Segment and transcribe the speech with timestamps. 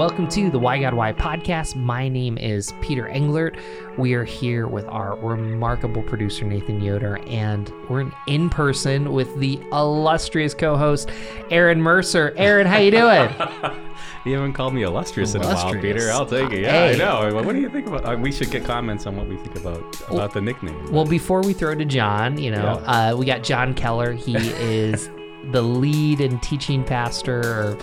[0.00, 1.76] Welcome to the Why God Why podcast.
[1.76, 3.60] My name is Peter Englert.
[3.98, 9.60] We are here with our remarkable producer Nathan Yoder, and we're in person with the
[9.72, 11.10] illustrious co-host
[11.50, 12.32] Aaron Mercer.
[12.38, 13.28] Aaron, how you doing?
[14.24, 16.10] You haven't called me illustrious, in a while, Peter.
[16.10, 16.60] I'll take it.
[16.60, 16.94] Yeah, Hey.
[16.94, 17.34] I know.
[17.42, 18.04] What do you think about?
[18.06, 20.92] Uh, we should get comments on what we think about about the nickname.
[20.92, 24.12] well, before we throw to John, you know, uh, we got John Keller.
[24.12, 25.10] He is
[25.52, 27.78] the lead and teaching pastor, or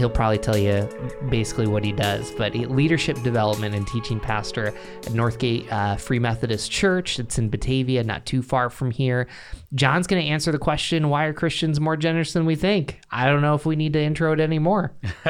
[0.00, 0.88] he'll probably tell you
[1.28, 6.18] basically what he does, but he, leadership development and teaching pastor at Northgate uh, Free
[6.18, 7.18] Methodist Church.
[7.18, 9.28] It's in Batavia, not too far from here.
[9.74, 12.98] John's going to answer the question why are Christians more generous than we think?
[13.10, 14.94] I don't know if we need to intro it anymore.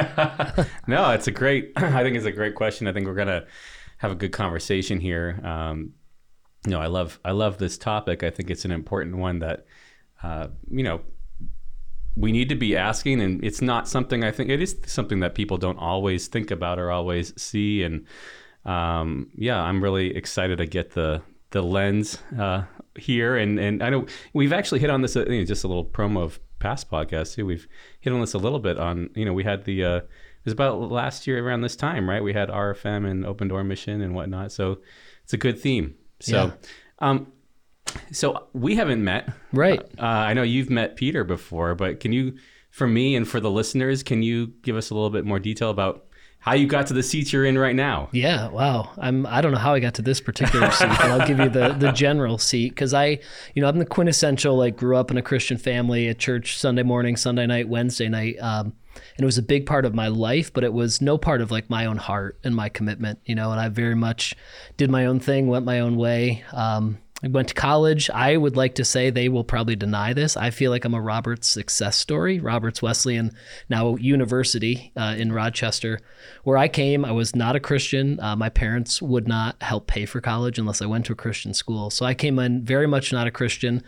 [0.87, 1.73] no, it's a great.
[1.75, 2.87] I think it's a great question.
[2.87, 3.45] I think we're gonna
[3.97, 5.41] have a good conversation here.
[5.43, 5.95] Um,
[6.65, 8.23] you know, I love I love this topic.
[8.23, 9.65] I think it's an important one that
[10.23, 11.01] uh, you know
[12.15, 15.35] we need to be asking, and it's not something I think it is something that
[15.35, 17.83] people don't always think about or always see.
[17.83, 18.05] And
[18.65, 22.63] um, yeah, I'm really excited to get the the lens uh,
[22.95, 25.15] here, and and I know we've actually hit on this.
[25.15, 27.45] Uh, you know, just a little promo of past podcasts too.
[27.45, 27.67] We've
[28.01, 30.53] hit on this a little bit on you know we had the uh, it was
[30.53, 32.23] about last year around this time, right?
[32.23, 34.51] We had RFM and Open Door Mission and whatnot.
[34.51, 34.79] So
[35.23, 35.95] it's a good theme.
[36.19, 36.45] So.
[36.45, 36.51] Yeah.
[36.99, 37.31] Um,
[38.11, 39.81] so we haven't met, Right.
[39.99, 42.35] Uh, I know you've met Peter before, but can you,
[42.69, 45.69] for me and for the listeners, can you give us a little bit more detail
[45.69, 46.05] about
[46.39, 48.09] how you got to the seat you're in right now?
[48.11, 48.89] Yeah, wow.
[48.97, 51.49] I'm I don't know how I got to this particular seat, but I'll give you
[51.49, 53.19] the the general seat because I,
[53.53, 56.83] you know, I'm the quintessential like grew up in a Christian family at church Sunday
[56.83, 60.51] morning, Sunday night, Wednesday night, um, and it was a big part of my life,
[60.51, 63.51] but it was no part of like my own heart and my commitment, you know.
[63.51, 64.33] And I very much
[64.77, 66.43] did my own thing, went my own way.
[66.53, 68.09] Um, went to college.
[68.09, 70.35] I would like to say they will probably deny this.
[70.35, 72.39] I feel like I'm a Roberts success story.
[72.39, 73.31] Roberts Wesleyan,
[73.69, 75.99] now university uh, in Rochester,
[76.43, 77.05] where I came.
[77.05, 78.19] I was not a Christian.
[78.19, 81.53] Uh, my parents would not help pay for college unless I went to a Christian
[81.53, 81.89] school.
[81.89, 83.83] So I came in very much not a Christian.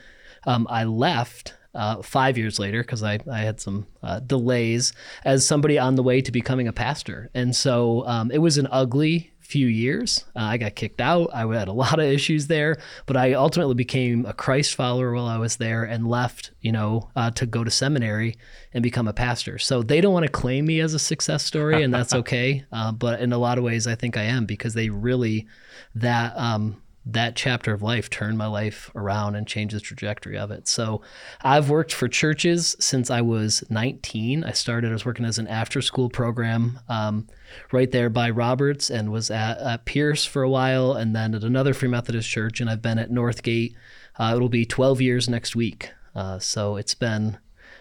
[0.45, 4.93] Um, I left uh, five years later because I, I had some uh, delays
[5.25, 7.29] as somebody on the way to becoming a pastor.
[7.33, 10.25] And so um, it was an ugly few years.
[10.35, 11.29] Uh, I got kicked out.
[11.31, 15.27] I had a lot of issues there, but I ultimately became a Christ follower while
[15.27, 18.35] I was there and left, you know, uh, to go to seminary
[18.73, 19.59] and become a pastor.
[19.59, 22.65] So they don't want to claim me as a success story, and that's okay.
[22.71, 25.45] Uh, but in a lot of ways, I think I am because they really
[25.93, 30.51] that um, that chapter of life turned my life around and changed the trajectory of
[30.51, 30.67] it.
[30.67, 31.01] So
[31.41, 34.43] I've worked for churches since I was 19.
[34.43, 37.27] I started, I was working as an after school program um,
[37.71, 41.43] right there by Roberts and was at, at Pearce for a while and then at
[41.43, 42.61] another Free Methodist church.
[42.61, 43.75] And I've been at Northgate.
[44.17, 45.91] Uh, it'll be 12 years next week.
[46.15, 47.37] Uh, so it's been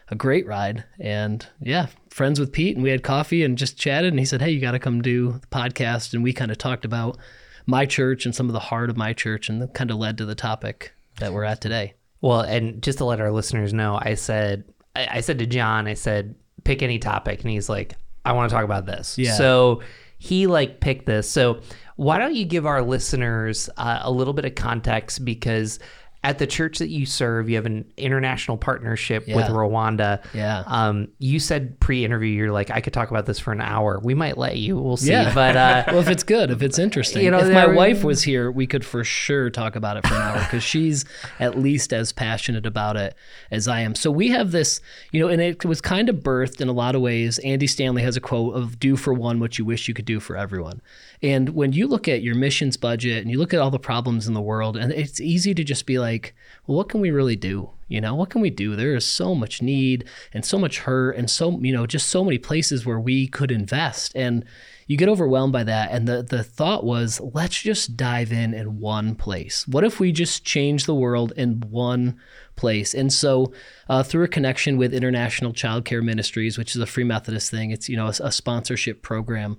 [0.08, 0.84] a great ride.
[0.98, 4.12] And yeah, friends with Pete, and we had coffee and just chatted.
[4.12, 6.12] And he said, Hey, you got to come do the podcast.
[6.12, 7.18] And we kind of talked about
[7.66, 10.18] my church and some of the heart of my church, and that kind of led
[10.18, 11.94] to the topic that we're at today.
[12.20, 14.64] Well, and just to let our listeners know, I said,
[14.94, 16.34] I, I said to John, I said,
[16.64, 19.18] pick any topic, and he's like, I want to talk about this.
[19.18, 19.34] Yeah.
[19.34, 19.82] So
[20.18, 21.28] he like picked this.
[21.28, 21.60] So
[21.96, 25.78] why don't you give our listeners uh, a little bit of context because
[26.24, 30.22] at the church that you serve, you have an international partnership with Rwanda.
[30.32, 30.62] Yeah.
[30.68, 33.98] Um, you said pre-interview, you're like, I could talk about this for an hour.
[34.04, 34.78] We might let you.
[34.78, 35.10] We'll see.
[35.10, 35.34] Yeah.
[35.34, 38.04] But uh, well, if it's good, if it's interesting, You know, if my there- wife
[38.04, 41.04] was here, we could for sure talk about it for an hour because she's
[41.40, 43.16] at least as passionate about it
[43.50, 43.96] as I am.
[43.96, 46.94] So we have this, you know, and it was kind of birthed in a lot
[46.94, 47.40] of ways.
[47.40, 50.20] Andy Stanley has a quote of "Do for one what you wish you could do
[50.20, 50.80] for everyone."
[51.22, 54.26] And when you look at your missions budget and you look at all the problems
[54.26, 56.34] in the world, and it's easy to just be like,
[56.66, 57.70] well, what can we really do?
[57.86, 58.74] You know, what can we do?
[58.74, 62.24] There is so much need and so much hurt and so, you know, just so
[62.24, 64.16] many places where we could invest.
[64.16, 64.44] And
[64.88, 65.90] you get overwhelmed by that.
[65.92, 69.68] And the, the thought was, let's just dive in in one place.
[69.68, 72.18] What if we just change the world in one
[72.56, 72.94] place?
[72.94, 73.52] And so,
[73.88, 77.70] uh, through a connection with International Child Care Ministries, which is a Free Methodist thing,
[77.70, 79.58] it's, you know, a, a sponsorship program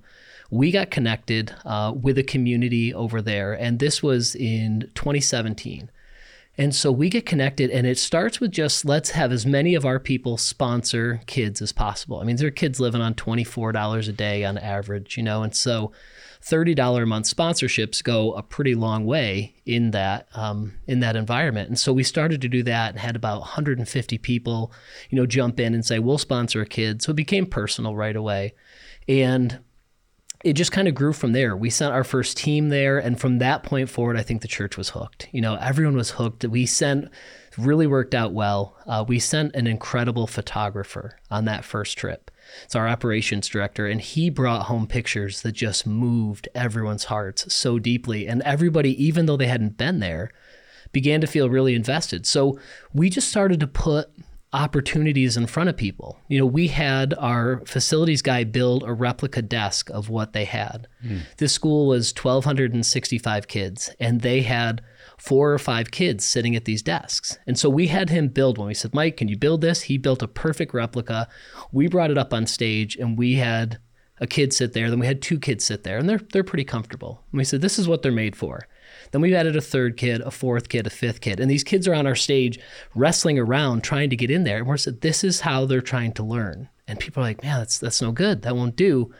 [0.50, 5.90] we got connected uh, with a community over there, and this was in 2017.
[6.56, 9.84] And so we get connected, and it starts with just let's have as many of
[9.84, 12.20] our people sponsor kids as possible.
[12.20, 15.54] I mean, there are kids living on $24 a day on average, you know, and
[15.54, 15.90] so
[16.42, 21.70] $30 a month sponsorships go a pretty long way in that um, in that environment.
[21.70, 24.70] And so we started to do that and had about 150 people,
[25.10, 27.02] you know, jump in and say, we'll sponsor a kid.
[27.02, 28.54] So it became personal right away.
[29.08, 29.58] And
[30.44, 31.56] it just kind of grew from there.
[31.56, 34.76] We sent our first team there, and from that point forward, I think the church
[34.76, 35.26] was hooked.
[35.32, 36.44] You know, everyone was hooked.
[36.44, 37.08] We sent,
[37.56, 38.76] really worked out well.
[38.86, 42.30] Uh, we sent an incredible photographer on that first trip.
[42.64, 47.78] It's our operations director, and he brought home pictures that just moved everyone's hearts so
[47.78, 48.28] deeply.
[48.28, 50.30] And everybody, even though they hadn't been there,
[50.92, 52.26] began to feel really invested.
[52.26, 52.58] So
[52.92, 54.10] we just started to put
[54.54, 56.18] opportunities in front of people.
[56.28, 60.86] You know, we had our facilities guy build a replica desk of what they had.
[61.04, 61.22] Mm.
[61.38, 64.80] This school was 1,265 kids, and they had
[65.18, 67.36] four or five kids sitting at these desks.
[67.46, 68.68] And so we had him build one.
[68.68, 69.82] We said, Mike, can you build this?
[69.82, 71.28] He built a perfect replica.
[71.72, 73.78] We brought it up on stage, and we had
[74.20, 74.88] a kid sit there.
[74.88, 77.24] Then we had two kids sit there, and they're they're pretty comfortable.
[77.32, 78.68] And we said, this is what they're made for.
[79.14, 81.38] Then we've added a third kid, a fourth kid, a fifth kid.
[81.38, 82.58] And these kids are on our stage
[82.96, 84.58] wrestling around trying to get in there.
[84.58, 86.68] And we're said, this is how they're trying to learn.
[86.88, 88.42] And people are like, man, that's that's no good.
[88.42, 89.14] That won't do.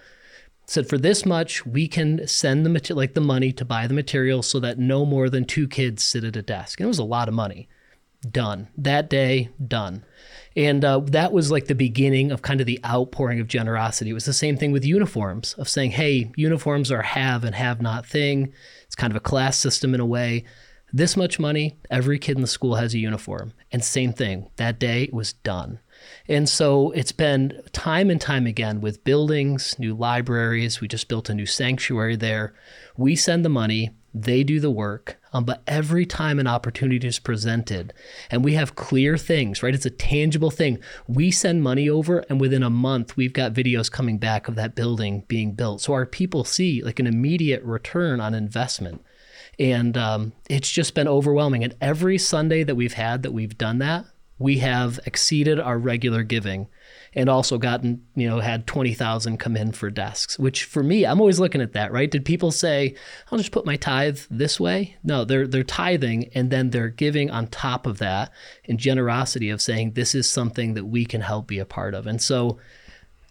[0.67, 3.95] Said for this much, we can send the material, like the money to buy the
[3.95, 6.81] material so that no more than two kids sit at a desk.
[6.81, 7.69] And it was a lot of money.
[8.29, 8.71] Done.
[8.77, 10.05] That day, done.
[10.57, 14.11] And uh, that was like the beginning of kind of the outpouring of generosity.
[14.11, 17.83] It was the same thing with uniforms, of saying, hey, uniforms are have and have
[17.83, 18.53] not thing.
[18.85, 20.45] It's kind of a class system in a way.
[20.93, 23.53] This much money, every kid in the school has a uniform.
[23.73, 25.81] And same thing, that day was done.
[26.29, 30.81] And so it's been time and time again with buildings, new libraries.
[30.81, 32.55] We just built a new sanctuary there.
[32.97, 35.19] We send the money, they do the work.
[35.33, 37.93] Um, but every time an opportunity is presented
[38.31, 39.75] and we have clear things, right?
[39.75, 40.79] It's a tangible thing.
[41.09, 44.77] We send money over, and within a month, we've got videos coming back of that
[44.77, 45.81] building being built.
[45.81, 49.05] So our people see like an immediate return on investment.
[49.59, 51.65] And um, it's just been overwhelming.
[51.65, 54.05] And every Sunday that we've had that we've done that,
[54.39, 56.69] we have exceeded our regular giving
[57.15, 61.21] and also gotten, you know, had 20,000 come in for desks, which for me, I'm
[61.21, 62.11] always looking at that, right?
[62.11, 62.95] Did people say,
[63.31, 64.97] I'll just put my tithe this way?
[65.05, 68.33] No, they're, they're tithing and then they're giving on top of that
[68.65, 72.07] in generosity of saying, this is something that we can help be a part of.
[72.07, 72.59] And so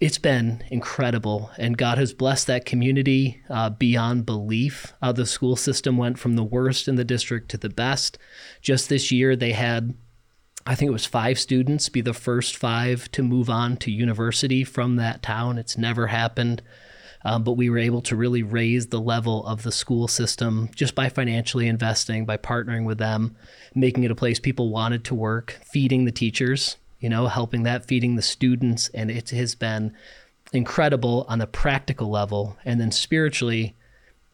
[0.04, 1.50] it's been incredible.
[1.58, 4.94] And God has blessed that community uh, beyond belief.
[5.02, 8.18] Uh, the school system went from the worst in the district to the best.
[8.62, 9.96] Just this year, they had
[10.66, 14.64] I think it was five students be the first five to move on to university
[14.64, 15.58] from that town.
[15.58, 16.62] It's never happened.
[17.26, 20.94] Um, but we were able to really raise the level of the school system just
[20.94, 23.36] by financially investing, by partnering with them,
[23.74, 27.86] making it a place people wanted to work, feeding the teachers, you know, helping that,
[27.86, 28.90] feeding the students.
[28.94, 29.94] And it has been
[30.52, 32.58] incredible on a practical level.
[32.66, 33.76] And then spiritually,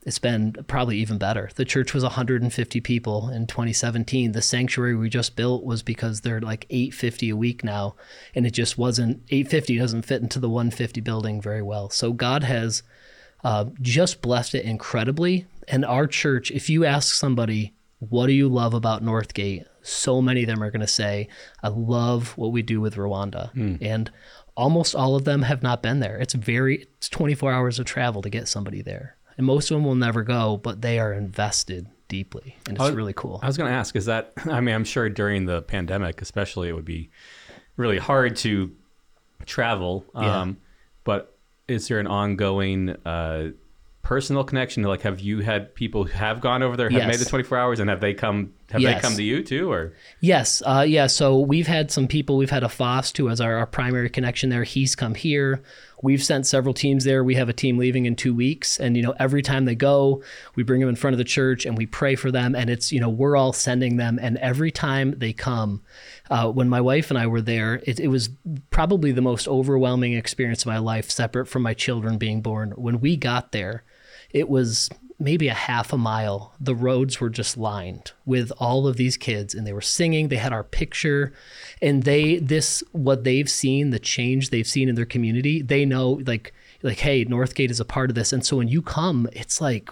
[0.03, 1.49] it's been probably even better.
[1.55, 4.31] The church was 150 people in 2017.
[4.31, 7.95] The sanctuary we just built was because they're like 850 a week now,
[8.33, 11.89] and it just wasn't 850 doesn't fit into the 150 building very well.
[11.89, 12.81] So God has
[13.43, 15.45] uh, just blessed it incredibly.
[15.67, 19.65] And our church, if you ask somebody, what do you love about Northgate?
[19.81, 21.27] So many of them are going to say,
[21.61, 23.53] I love what we do with Rwanda.
[23.53, 23.79] Mm.
[23.81, 24.11] And
[24.55, 26.17] almost all of them have not been there.
[26.17, 29.85] It's very, it's 24 hours of travel to get somebody there and most of them
[29.85, 33.39] will never go, but they are invested deeply, and it's was, really cool.
[33.41, 34.33] I was going to ask, is that?
[34.45, 37.09] I mean, I'm sure during the pandemic, especially, it would be
[37.77, 38.75] really hard to
[39.45, 40.03] travel.
[40.13, 40.41] Yeah.
[40.41, 40.57] Um,
[41.05, 41.37] but
[41.69, 43.51] is there an ongoing uh,
[44.01, 44.83] personal connection?
[44.83, 47.07] Like, have you had people who have gone over there, have yes.
[47.07, 48.51] made the 24 hours, and have they come?
[48.71, 48.95] Have yes.
[48.95, 49.93] they come to you too, or?
[50.19, 51.07] Yes, uh, yeah.
[51.07, 52.35] So we've had some people.
[52.35, 54.65] We've had a Fost who has our, our primary connection there.
[54.65, 55.63] He's come here.
[56.01, 57.23] We've sent several teams there.
[57.23, 60.23] We have a team leaving in two weeks, and you know every time they go,
[60.55, 62.55] we bring them in front of the church and we pray for them.
[62.55, 65.81] And it's you know we're all sending them, and every time they come,
[66.29, 68.29] uh, when my wife and I were there, it, it was
[68.71, 72.71] probably the most overwhelming experience of my life, separate from my children being born.
[72.71, 73.83] When we got there,
[74.31, 78.97] it was maybe a half a mile, the roads were just lined with all of
[78.97, 80.29] these kids and they were singing.
[80.29, 81.33] They had our picture
[81.81, 86.21] and they, this, what they've seen, the change they've seen in their community, they know
[86.25, 88.31] like, like, hey, Northgate is a part of this.
[88.31, 89.89] And so when you come, it's like,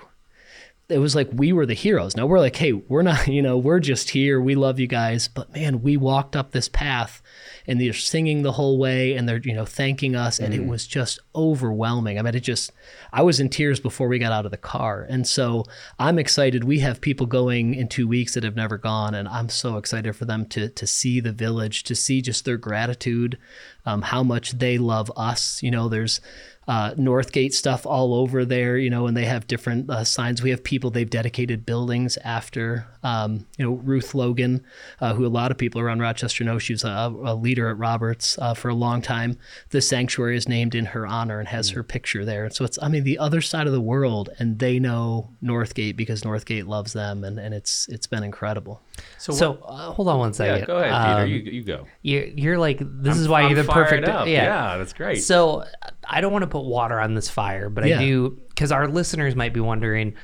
[0.89, 2.15] it was like we were the heroes.
[2.15, 4.39] Now we're like, hey, we're not, you know, we're just here.
[4.39, 5.27] We love you guys.
[5.27, 7.21] But man, we walked up this path
[7.67, 10.57] and they're singing the whole way and they're you know thanking us and mm.
[10.57, 12.71] it was just overwhelming i mean it just
[13.11, 15.63] i was in tears before we got out of the car and so
[15.99, 19.49] i'm excited we have people going in two weeks that have never gone and i'm
[19.49, 23.37] so excited for them to to see the village to see just their gratitude
[23.85, 26.21] um, how much they love us you know there's
[26.67, 30.41] uh, Northgate stuff all over there, you know, and they have different uh, signs.
[30.41, 34.65] We have people they've dedicated buildings after Um, you know, Ruth Logan,
[34.99, 37.77] uh, who a lot of people around Rochester know, she was a, a leader at
[37.77, 39.37] Roberts uh, for a long time.
[39.69, 42.43] The sanctuary is named in her honor and has her picture there.
[42.43, 45.95] And so it's, I mean, the other side of the world, and they know Northgate
[45.95, 48.81] because Northgate loves them, and, and it's it's been incredible.
[49.17, 50.59] So, so uh, hold on one second.
[50.59, 51.21] Yeah, go ahead, Peter.
[51.21, 51.87] Um, you, you go.
[52.01, 54.07] You're, you're like, this I'm, is why I'm you're the perfect.
[54.07, 54.27] Up.
[54.27, 54.43] Yeah.
[54.43, 55.23] yeah, that's great.
[55.23, 55.63] So
[56.03, 57.99] I don't want to put water on this fire, but yeah.
[57.99, 60.15] I do, because our listeners might be wondering,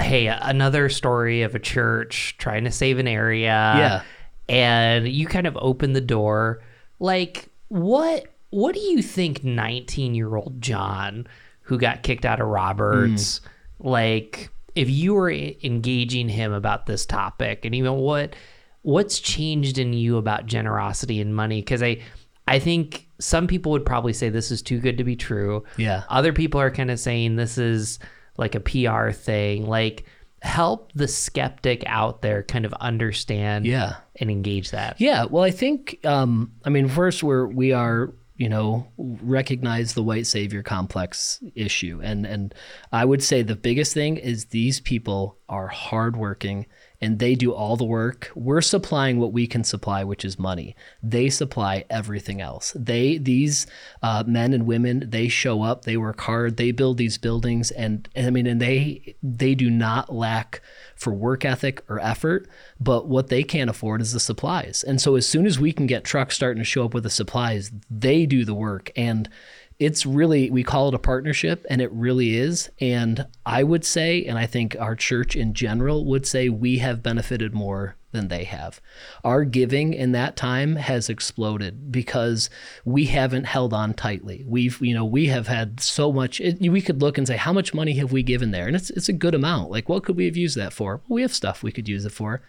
[0.00, 3.48] hey, another story of a church trying to save an area.
[3.48, 4.02] Yeah.
[4.48, 6.62] And you kind of open the door.
[6.98, 11.26] Like, what what do you think 19 year old John,
[11.62, 13.46] who got kicked out of Roberts, mm.
[13.80, 18.34] like if you were engaging him about this topic and even what
[18.82, 21.60] what's changed in you about generosity and money?
[21.60, 22.02] Because I
[22.46, 25.64] I think some people would probably say this is too good to be true.
[25.76, 26.04] Yeah.
[26.08, 27.98] Other people are kind of saying this is
[28.36, 29.66] like a PR thing.
[29.66, 30.04] Like
[30.44, 33.96] help the skeptic out there kind of understand yeah.
[34.16, 35.00] and engage that.
[35.00, 35.24] Yeah.
[35.24, 40.26] Well, I think um I mean first we're we are you know recognize the white
[40.26, 42.54] savior complex issue and and
[42.92, 46.66] I would say the biggest thing is these people are hardworking
[47.04, 48.30] and they do all the work.
[48.34, 50.74] We're supplying what we can supply, which is money.
[51.02, 52.72] They supply everything else.
[52.74, 53.66] They these
[54.02, 58.08] uh, men and women they show up, they work hard, they build these buildings, and,
[58.14, 60.62] and I mean, and they they do not lack
[60.96, 62.48] for work ethic or effort.
[62.80, 64.82] But what they can't afford is the supplies.
[64.82, 67.10] And so as soon as we can get trucks starting to show up with the
[67.10, 69.28] supplies, they do the work and
[69.78, 72.70] it's really we call it a partnership and it really is.
[72.80, 77.02] And i would say and i think our church in general would say we have
[77.02, 78.80] benefited more than they have.
[79.22, 82.48] Our giving in that time has exploded because
[82.84, 84.44] we haven't held on tightly.
[84.46, 87.52] We've you know we have had so much it, we could look and say how
[87.52, 88.66] much money have we given there?
[88.66, 89.70] And it's it's a good amount.
[89.70, 91.02] Like what could we have used that for?
[91.08, 92.40] Well, we have stuff we could use it for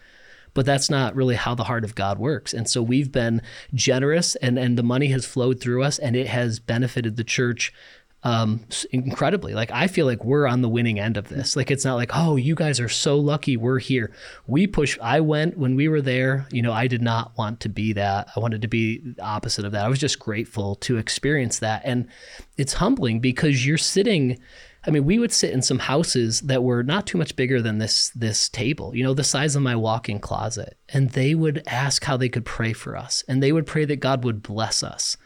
[0.56, 2.54] but that's not really how the heart of God works.
[2.54, 3.42] And so we've been
[3.74, 7.74] generous and, and the money has flowed through us and it has benefited the church
[8.22, 9.52] um, incredibly.
[9.52, 11.56] Like I feel like we're on the winning end of this.
[11.56, 14.12] Like it's not like, oh, you guys are so lucky we're here.
[14.46, 14.98] We push.
[15.02, 16.48] I went when we were there.
[16.50, 18.30] You know, I did not want to be that.
[18.34, 19.84] I wanted to be the opposite of that.
[19.84, 22.08] I was just grateful to experience that, and
[22.56, 24.38] it's humbling because you're sitting
[24.86, 27.78] I mean, we would sit in some houses that were not too much bigger than
[27.78, 30.76] this this table, you know, the size of my walk-in closet.
[30.88, 33.24] And they would ask how they could pray for us.
[33.26, 35.16] And they would pray that God would bless us.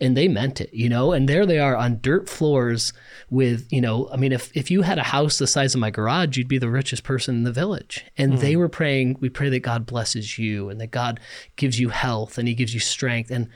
[0.00, 2.92] And they meant it, you know, and there they are on dirt floors
[3.28, 5.90] with, you know, I mean, if, if you had a house the size of my
[5.90, 8.04] garage, you'd be the richest person in the village.
[8.16, 8.40] And mm.
[8.40, 11.20] they were praying, we pray that God blesses you and that God
[11.56, 13.30] gives you health and he gives you strength.
[13.30, 13.48] And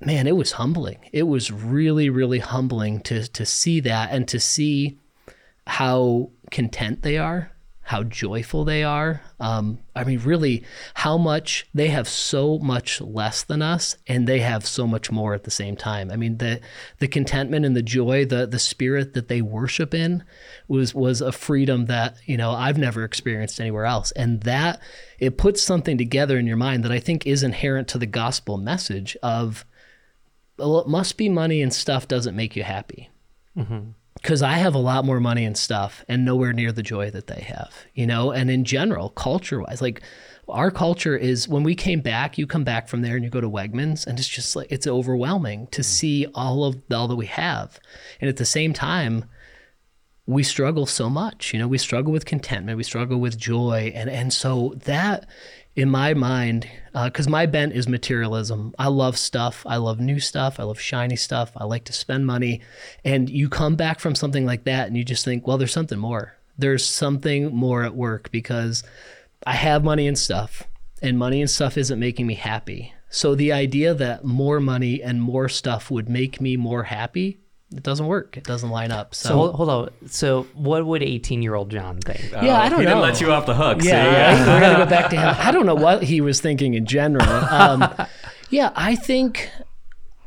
[0.00, 0.98] man, it was humbling.
[1.12, 4.98] It was really, really humbling to to see that and to see
[5.66, 7.52] how content they are,
[7.82, 9.20] how joyful they are.
[9.40, 10.64] Um, I mean, really,
[10.94, 15.34] how much they have so much less than us, and they have so much more
[15.34, 16.10] at the same time.
[16.10, 16.60] I mean, the
[17.00, 20.22] the contentment and the joy, the the spirit that they worship in,
[20.68, 24.80] was was a freedom that you know I've never experienced anywhere else, and that
[25.18, 28.58] it puts something together in your mind that I think is inherent to the gospel
[28.58, 29.64] message of
[30.58, 33.10] well, it must be money and stuff doesn't make you happy.
[33.54, 34.52] Because mm-hmm.
[34.52, 37.40] I have a lot more money and stuff and nowhere near the joy that they
[37.40, 38.30] have, you know?
[38.30, 40.02] And in general, culture wise, like
[40.48, 43.40] our culture is when we came back, you come back from there and you go
[43.40, 45.84] to Wegmans and it's just like, it's overwhelming to mm.
[45.84, 47.78] see all of all that we have.
[48.20, 49.24] And at the same time,
[50.26, 53.90] we struggle so much, you know, we struggle with contentment, we struggle with joy.
[53.94, 55.26] And, and so that
[55.76, 56.68] in my mind,
[57.04, 58.74] because uh, my bent is materialism.
[58.78, 59.64] I love stuff.
[59.66, 60.58] I love new stuff.
[60.58, 61.52] I love shiny stuff.
[61.56, 62.62] I like to spend money.
[63.04, 65.98] And you come back from something like that and you just think, well, there's something
[65.98, 66.36] more.
[66.56, 68.82] There's something more at work because
[69.46, 70.64] I have money and stuff,
[71.00, 72.92] and money and stuff isn't making me happy.
[73.10, 77.38] So the idea that more money and more stuff would make me more happy
[77.74, 78.36] it doesn't work.
[78.36, 79.14] It doesn't line up.
[79.14, 79.90] So, so hold, hold, on.
[80.08, 82.30] So what would 18 year old John think?
[82.32, 82.90] Yeah, I don't he know.
[82.90, 83.82] He didn't let you off the hook.
[83.82, 84.54] Yeah, yeah.
[84.54, 85.34] we're gonna go back to him.
[85.38, 87.28] I don't know what he was thinking in general.
[87.28, 87.94] Um,
[88.50, 89.50] yeah, I think.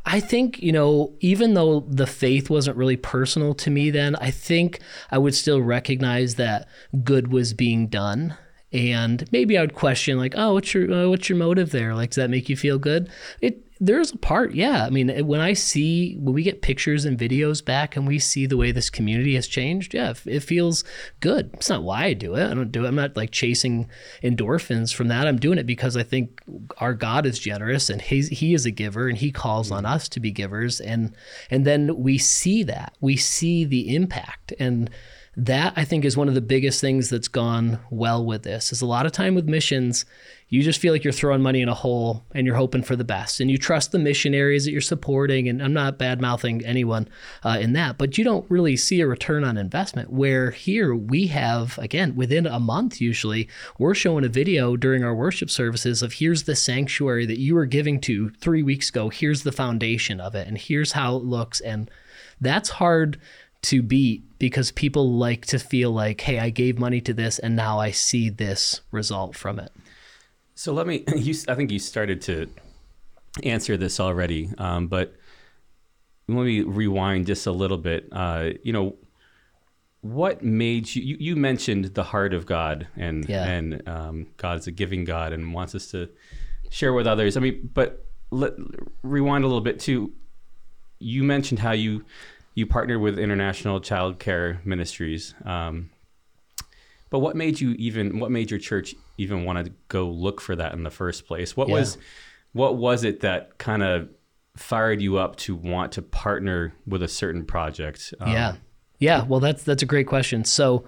[0.04, 4.32] I think, you know, even though the faith wasn't really personal to me then, I
[4.32, 4.80] think
[5.12, 6.68] I would still recognize that
[7.04, 8.36] good was being done
[8.74, 11.94] and maybe I would question like, oh, what's your uh, what's your motive there?
[11.94, 13.10] Like, does that make you feel good?
[13.42, 14.86] It there's a part, yeah.
[14.86, 18.46] I mean, when I see when we get pictures and videos back, and we see
[18.46, 20.84] the way this community has changed, yeah, it feels
[21.20, 21.50] good.
[21.56, 22.46] It's not why I do it.
[22.46, 22.88] I don't do it.
[22.88, 23.90] I'm not like chasing
[24.22, 25.26] endorphins from that.
[25.26, 26.42] I'm doing it because I think
[26.78, 30.08] our God is generous, and He He is a giver, and He calls on us
[30.10, 31.16] to be givers, and
[31.50, 34.92] and then we see that we see the impact and
[35.38, 38.74] that I think is one of the biggest things that's gone well with this.
[38.74, 40.06] Is a lot of time with missions,
[40.50, 43.06] you just feel like you're throwing money in a hole and you're hoping for the
[43.06, 45.48] best, and you trust the missionaries that you're supporting.
[45.48, 47.08] And I'm not bad mouthing anyone
[47.44, 50.12] uh, in that, but you don't really see a return on investment.
[50.12, 53.48] Where here we have again within a month usually
[53.78, 57.66] we're showing a video during our worship services of here's the sanctuary that you were
[57.66, 59.08] giving to three weeks ago.
[59.08, 61.90] Here's the foundation of it, and here's how it looks, and
[62.42, 63.18] that's hard
[63.64, 67.56] to beat because people like to feel like, hey, I gave money to this and
[67.56, 69.72] now I see this result from it.
[70.56, 72.50] So let me, you, I think you started to
[73.44, 75.16] answer this already, um, but
[76.28, 78.08] let me rewind just a little bit.
[78.12, 78.96] Uh, you know,
[80.02, 83.48] what made you, you, you, mentioned the heart of God and, yeah.
[83.48, 86.10] and um, God is a giving God and wants us to
[86.72, 87.38] share with others.
[87.38, 88.54] I mean, but let,
[89.04, 90.12] rewind a little bit too.
[90.98, 92.04] You mentioned how you
[92.54, 95.34] you partnered with International Child Care Ministries.
[95.46, 95.90] Um,
[97.10, 98.20] but what made you even?
[98.20, 101.56] What made your church even want to go look for that in the first place?
[101.56, 101.76] What yeah.
[101.76, 101.98] was,
[102.54, 104.10] what was it that kind of
[104.56, 108.14] fired you up to want to partner with a certain project?
[108.20, 108.56] Um, yeah,
[109.00, 109.24] yeah.
[109.24, 110.44] Well, that's that's a great question.
[110.44, 110.86] So.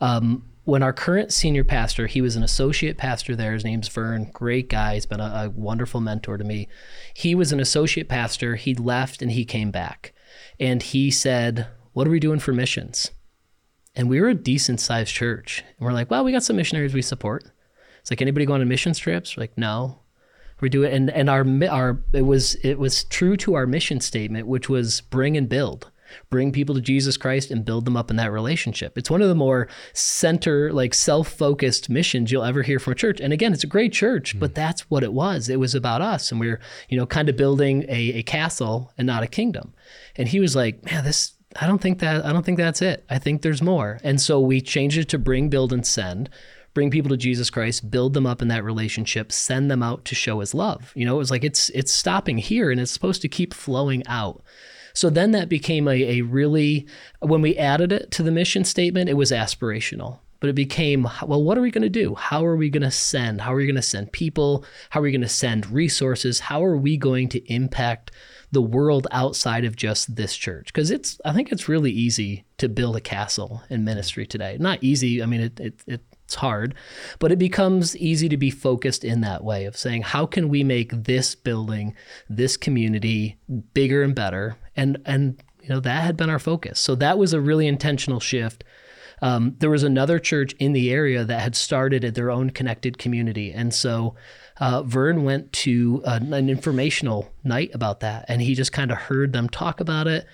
[0.00, 3.52] Um, when our current senior pastor, he was an associate pastor there.
[3.52, 4.94] His name's Vern, great guy.
[4.94, 6.66] He's been a, a, wonderful mentor to me.
[7.14, 8.56] He was an associate pastor.
[8.56, 10.12] He left and he came back
[10.58, 13.10] and he said, What are we doing for missions?
[13.94, 15.64] And we were a decent sized church.
[15.78, 17.44] And we're like, Well, we got some missionaries we support.
[18.00, 19.36] It's like, anybody going on mission trips?
[19.36, 19.98] We're like, no.
[20.60, 24.00] We do it, and and our our it was it was true to our mission
[24.00, 25.90] statement, which was bring and build
[26.30, 28.96] bring people to Jesus Christ and build them up in that relationship.
[28.98, 32.96] It's one of the more center, like self focused missions you'll ever hear from a
[32.96, 33.20] church.
[33.20, 34.40] And again, it's a great church, mm-hmm.
[34.40, 35.48] but that's what it was.
[35.48, 36.30] It was about us.
[36.30, 39.74] And we are you know, kind of building a, a castle and not a kingdom.
[40.16, 43.04] And he was like, man, this, I don't think that, I don't think that's it.
[43.08, 43.98] I think there's more.
[44.02, 46.30] And so we changed it to bring, build, and send
[46.76, 50.14] bring people to Jesus Christ, build them up in that relationship, send them out to
[50.14, 50.92] show his love.
[50.94, 54.06] You know, it was like it's it's stopping here and it's supposed to keep flowing
[54.06, 54.42] out.
[54.96, 56.86] So then that became a, a really,
[57.20, 61.42] when we added it to the mission statement, it was aspirational but it became well
[61.42, 62.14] what are we going to do?
[62.14, 63.40] How are we going to send?
[63.40, 64.64] How are we going to send people?
[64.90, 66.40] How are we going to send resources?
[66.40, 68.12] How are we going to impact
[68.52, 70.66] the world outside of just this church?
[70.66, 74.56] Because it's i think it's really easy to build a castle in ministry today.
[74.60, 76.74] Not easy i mean it, it, it it's hard,
[77.20, 80.64] but it becomes easy to be focused in that way of saying, how can we
[80.64, 81.94] make this building,
[82.28, 83.38] this community
[83.74, 84.56] bigger and better?
[84.74, 86.80] And, and, you know, that had been our focus.
[86.80, 88.64] So that was a really intentional shift.
[89.22, 92.98] Um, there was another church in the area that had started at their own connected
[92.98, 93.52] community.
[93.52, 94.16] And so
[94.58, 98.24] uh, Vern went to an, an informational night about that.
[98.26, 100.26] And he just kind of heard them talk about it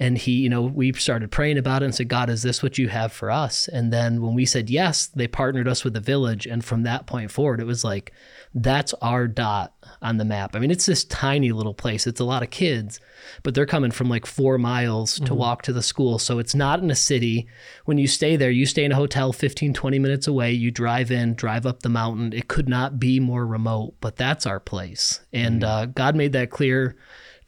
[0.00, 2.78] and he you know we started praying about it and said god is this what
[2.78, 3.68] you have for us?
[3.68, 6.46] And then when we said yes they partnered us with the village.
[6.46, 8.12] And from that point forward it was like
[8.54, 10.54] that's our dot on the map.
[10.54, 12.06] I mean it's this tiny little place.
[12.06, 13.00] It's a lot of kids
[13.42, 15.34] but they're coming from like four miles to mm-hmm.
[15.34, 16.18] walk to the school.
[16.18, 17.48] So it's not in a city.
[17.84, 20.52] When you stay there you stay in a hotel 15 20 minutes away.
[20.52, 22.32] You drive in drive up the mountain.
[22.32, 25.20] It could not be more remote but that's our place.
[25.32, 25.70] And mm-hmm.
[25.70, 26.96] uh, god made that clear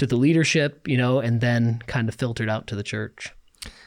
[0.01, 3.35] to the leadership, you know, and then kind of filtered out to the church.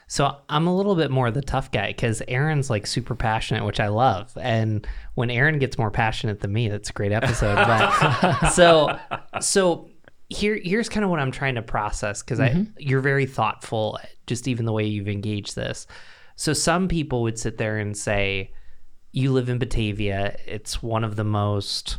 [0.06, 3.80] So I'm a little bit more the tough guy because Aaron's like super passionate, which
[3.80, 4.32] I love.
[4.40, 7.56] And when Aaron gets more passionate than me, that's a great episode.
[7.56, 9.00] But so
[9.42, 9.90] so
[10.30, 12.62] here here's kind of what I'm trying to process because mm-hmm.
[12.62, 13.98] I you're very thoughtful,
[14.28, 15.88] just even the way you've engaged this.
[16.36, 18.54] So some people would sit there and say,
[19.14, 20.38] "You live in Batavia.
[20.46, 21.98] It's one of the most."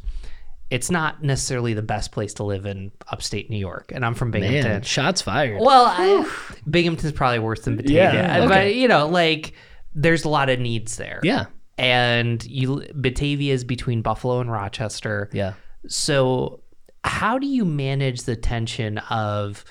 [0.75, 3.93] It's not necessarily the best place to live in upstate New York.
[3.95, 4.73] And I'm from Binghamton.
[4.73, 5.61] Man, shots fired.
[5.61, 6.29] Well, I,
[6.69, 8.13] Binghamton's probably worse than Batavia.
[8.13, 8.49] Yeah, okay.
[8.49, 9.53] But, you know, like,
[9.95, 11.21] there's a lot of needs there.
[11.23, 11.45] Yeah.
[11.79, 15.31] And you Batavia is between Buffalo and Rochester.
[15.33, 15.53] Yeah.
[15.87, 16.61] So,
[17.05, 19.65] how do you manage the tension of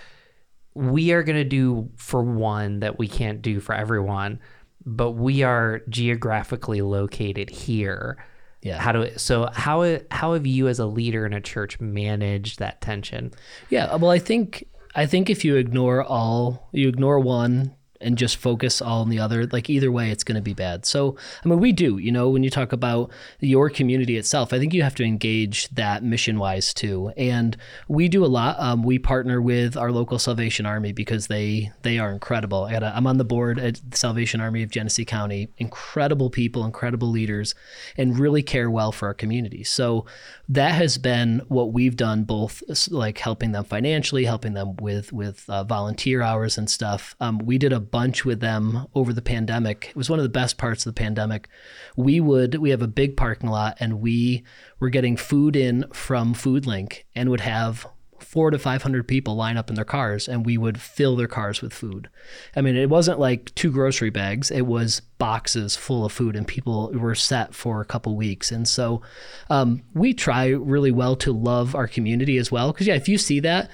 [0.73, 4.39] we are going to do for one that we can't do for everyone,
[4.85, 8.23] but we are geographically located here?
[8.63, 8.79] Yeah.
[8.79, 9.19] How do it?
[9.19, 13.31] so how how have you as a leader in a church managed that tension?
[13.69, 18.37] Yeah, well I think I think if you ignore all you ignore one and just
[18.37, 20.85] focus all on the other, like either way, it's going to be bad.
[20.85, 24.59] So, I mean, we do, you know, when you talk about your community itself, I
[24.59, 27.11] think you have to engage that mission wise too.
[27.17, 28.59] And we do a lot.
[28.59, 32.65] Um, we partner with our local Salvation Army because they they are incredible.
[32.65, 35.49] I am on the board at Salvation Army of Genesee County.
[35.57, 37.55] Incredible people, incredible leaders,
[37.97, 39.63] and really care well for our community.
[39.63, 40.05] So
[40.49, 45.49] that has been what we've done, both like helping them financially, helping them with with
[45.49, 47.15] uh, volunteer hours and stuff.
[47.19, 49.89] Um, we did a bunch with them over the pandemic.
[49.89, 51.47] It was one of the best parts of the pandemic.
[51.95, 54.43] We would we have a big parking lot and we
[54.79, 57.85] were getting food in from FoodLink and would have
[58.19, 61.61] four to 500 people line up in their cars and we would fill their cars
[61.61, 62.09] with food.
[62.55, 66.47] I mean, it wasn't like two grocery bags, it was boxes full of food and
[66.47, 68.51] people were set for a couple weeks.
[68.51, 69.03] And so
[69.51, 72.71] um, we try really well to love our community as well.
[72.71, 73.69] Because, yeah, if you see that,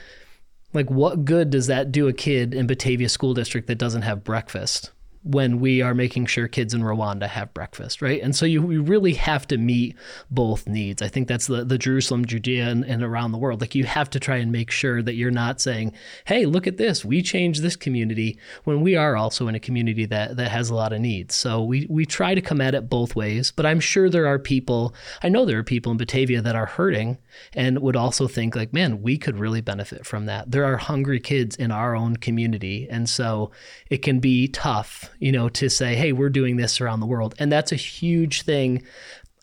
[0.73, 4.23] like what good does that do a kid in Batavia School District that doesn't have
[4.23, 4.91] breakfast?
[5.23, 8.21] when we are making sure kids in Rwanda have breakfast, right?
[8.21, 9.97] And so you, you really have to meet
[10.31, 11.01] both needs.
[11.01, 13.59] I think that's the, the Jerusalem, Judea, and, and around the world.
[13.59, 15.93] Like you have to try and make sure that you're not saying,
[16.25, 20.05] hey, look at this, we changed this community when we are also in a community
[20.05, 21.35] that, that has a lot of needs.
[21.35, 24.39] So we, we try to come at it both ways, but I'm sure there are
[24.39, 27.17] people, I know there are people in Batavia that are hurting
[27.53, 30.51] and would also think like, man, we could really benefit from that.
[30.51, 32.87] There are hungry kids in our own community.
[32.89, 33.51] And so
[33.89, 37.35] it can be tough you know, to say, hey, we're doing this around the world.
[37.39, 38.83] And that's a huge thing.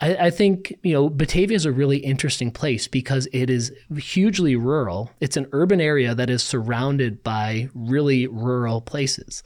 [0.00, 4.56] I, I think, you know, Batavia is a really interesting place because it is hugely
[4.56, 5.10] rural.
[5.20, 9.42] It's an urban area that is surrounded by really rural places.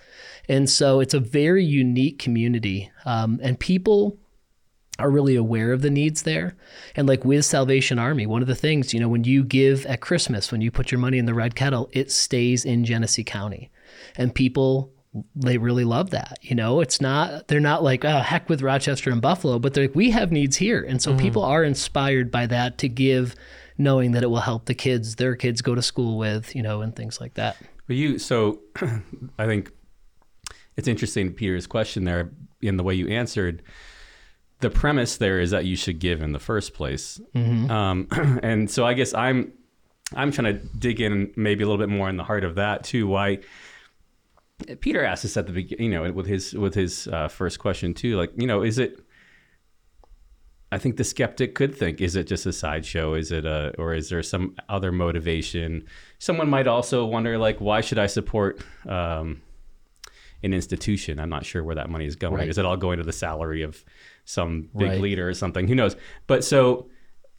[0.49, 2.91] And so it's a very unique community.
[3.05, 4.19] Um, and people
[5.01, 6.57] are really aware of the needs there.
[6.95, 10.01] And like with Salvation Army, one of the things, you know, when you give at
[10.01, 13.71] Christmas, when you put your money in the red kettle, it stays in Genesee County.
[14.17, 14.93] And people
[15.35, 16.39] they really love that.
[16.43, 19.85] You know, it's not, they're not like, oh, heck with Rochester and Buffalo, but they're
[19.85, 20.83] like, we have needs here.
[20.83, 21.21] And so mm-hmm.
[21.21, 23.35] people are inspired by that to give,
[23.77, 26.81] knowing that it will help the kids, their kids go to school with, you know,
[26.81, 27.57] and things like that.
[27.87, 28.61] But you, so
[29.39, 29.73] I think
[30.77, 32.31] it's interesting, Peter's question there
[32.63, 33.63] in the way you answered.
[34.61, 37.21] The premise there is that you should give in the first place.
[37.35, 37.71] Mm-hmm.
[37.71, 38.09] Um,
[38.43, 39.53] and so I guess I'm,
[40.15, 42.85] I'm trying to dig in maybe a little bit more in the heart of that
[42.85, 43.07] too.
[43.07, 43.39] Why,
[44.81, 47.95] Peter asked us at the beginning, you know, with his with his uh, first question
[47.95, 48.17] too.
[48.17, 49.01] Like, you know, is it?
[50.73, 53.15] I think the skeptic could think, is it just a sideshow?
[53.15, 55.85] Is it a, or is there some other motivation?
[56.21, 59.43] Someone might also wonder, like, why should I support um,
[60.43, 61.19] an institution?
[61.19, 62.35] I'm not sure where that money is going.
[62.35, 62.49] Right.
[62.49, 63.85] Is it all going to the salary of
[64.25, 65.01] some big right.
[65.01, 65.69] leader or something?
[65.69, 65.97] Who knows?
[66.27, 66.89] But so,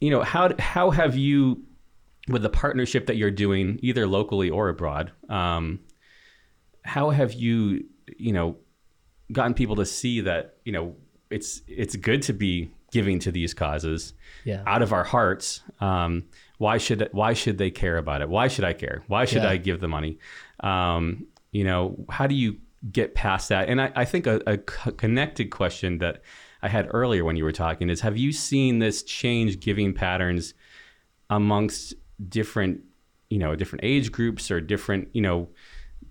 [0.00, 1.62] you know, how how have you,
[2.28, 5.12] with the partnership that you're doing, either locally or abroad?
[5.28, 5.80] Um,
[6.84, 7.84] how have you,
[8.18, 8.56] you know,
[9.30, 10.96] gotten people to see that, you know,
[11.30, 14.12] it's it's good to be giving to these causes
[14.44, 14.62] yeah.
[14.66, 15.62] out of our hearts.
[15.80, 16.24] Um,
[16.58, 18.28] why should why should they care about it?
[18.28, 19.02] Why should I care?
[19.08, 19.50] Why should yeah.
[19.50, 20.18] I give the money?
[20.60, 22.58] Um, you know, how do you
[22.90, 23.68] get past that?
[23.68, 26.22] And I, I think a, a connected question that
[26.62, 30.54] I had earlier when you were talking is: Have you seen this change giving patterns
[31.30, 31.94] amongst
[32.28, 32.80] different,
[33.30, 35.48] you know, different age groups or different, you know,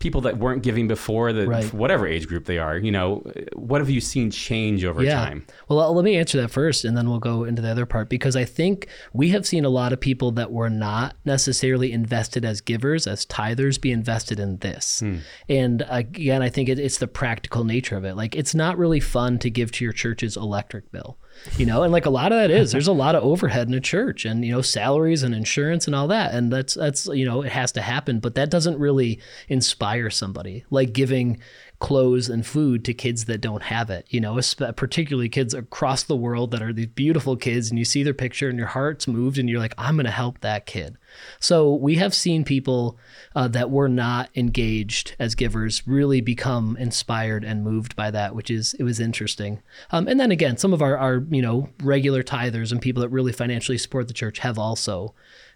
[0.02, 1.74] people that weren't giving before the right.
[1.74, 5.16] whatever age group they are you know what have you seen change over yeah.
[5.16, 8.10] time well let me answer that first and then we'll go into the other part
[8.10, 12.44] because i think we have seen a lot of people that were not necessarily invested
[12.44, 15.18] as givers as tithers be invested in this hmm.
[15.48, 19.00] and again i think it, it's the practical nature of it like it's not really
[19.00, 21.18] fun to give to your church's electric bill
[21.58, 23.74] you know and like a lot of that is there's a lot of overhead in
[23.74, 26.34] a church and you know salaries and insurance and all that.
[26.34, 30.66] And that's that's you know it has to happen but that doesn't really inspire somebody.
[30.70, 31.40] Like giving
[31.82, 34.40] clothes and food to kids that don't have it you know
[34.76, 38.48] particularly kids across the world that are these beautiful kids and you see their picture
[38.48, 40.98] and your heart's moved and you're like i'm going to help that kid
[41.40, 42.98] so we have seen people
[43.36, 48.50] uh, that were not engaged as givers really become inspired and moved by that, which
[48.50, 49.62] is it was interesting.
[49.92, 53.10] Um, and then again, some of our, our you know regular tithers and people that
[53.10, 55.14] really financially support the church have also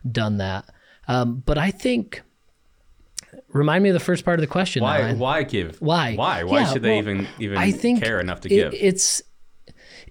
[0.10, 0.66] done that.
[1.08, 2.24] Um, but I think
[3.50, 4.84] remind me of the first part of the question.
[4.84, 5.14] Why?
[5.14, 5.82] Why give?
[5.82, 6.16] Why?
[6.16, 6.44] Why?
[6.44, 8.74] Why yeah, should they well, even even I think care enough to it, give?
[8.74, 9.22] It's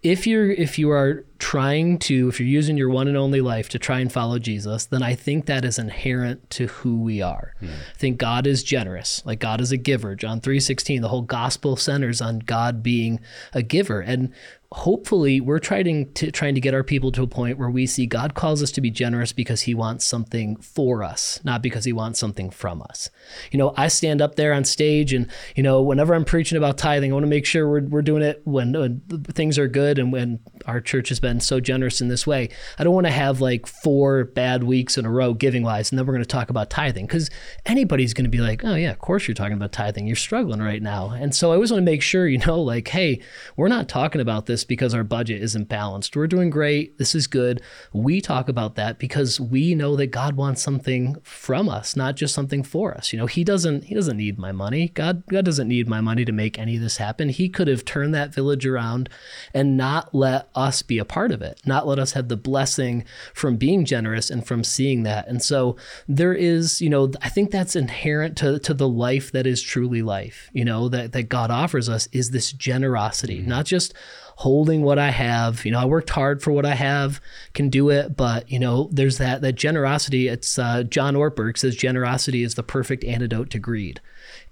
[0.02, 3.68] if you're if you are trying to if you're using your one and only life
[3.70, 7.54] to try and follow Jesus, then I think that is inherent to who we are.
[7.60, 7.68] Mm.
[7.68, 10.14] I think God is generous, like God is a giver.
[10.14, 13.20] John 3:16, the whole gospel centers on God being
[13.52, 14.00] a giver.
[14.00, 14.32] And
[14.74, 18.06] hopefully we're trying to trying to get our people to a point where we see
[18.06, 21.92] God calls us to be generous because he wants something for us, not because he
[21.92, 23.08] wants something from us.
[23.52, 26.76] You know, I stand up there on stage and, you know, whenever I'm preaching about
[26.76, 30.00] tithing, I want to make sure we're, we're doing it when, when things are good
[30.00, 32.50] and when our church has been so generous in this way.
[32.78, 35.98] I don't want to have like four bad weeks in a row giving wise, and
[35.98, 37.30] then we're going to talk about tithing because
[37.64, 40.06] anybody's going to be like, oh, yeah, of course you're talking about tithing.
[40.06, 41.10] You're struggling right now.
[41.10, 43.22] And so I always want to make sure, you know, like, hey,
[43.56, 46.14] we're not talking about this because our budget isn't balanced.
[46.14, 46.98] We're doing great.
[46.98, 47.62] This is good.
[47.94, 52.34] We talk about that because we know that God wants something from us, not just
[52.34, 53.14] something for us.
[53.14, 54.88] You know, He doesn't He doesn't need my money.
[54.88, 57.30] God God doesn't need my money to make any of this happen.
[57.30, 59.08] He could have turned that village around
[59.54, 63.04] and not let us be a part of it, not let us have the blessing
[63.32, 65.28] from being generous and from seeing that.
[65.28, 65.76] And so
[66.08, 70.02] there is, you know, I think that's inherent to, to the life that is truly
[70.02, 73.48] life, you know, that, that God offers us is this generosity, mm-hmm.
[73.48, 73.94] not just
[74.38, 75.64] holding what I have.
[75.64, 77.20] You know, I worked hard for what I have,
[77.52, 80.26] can do it, but you know, there's that that generosity.
[80.26, 84.00] It's uh, John Ortberg says generosity is the perfect antidote to greed.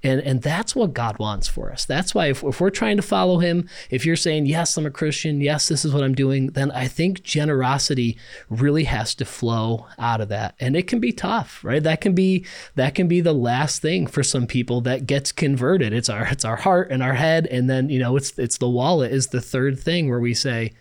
[0.02, 1.84] And, and that's what God wants for us.
[1.84, 4.90] That's why if, if we're trying to follow Him, if you're saying, Yes, I'm a
[4.90, 9.86] Christian, yes, this is what I'm doing, then I think generosity really has to flow
[9.98, 10.54] out of that.
[10.60, 11.82] And it can be tough, right?
[11.82, 15.92] That can be that can be the last thing for some people that gets converted.
[15.92, 18.68] It's our it's our heart and our head, and then you know it's it's the
[18.68, 20.72] wallet is the third thing where we say,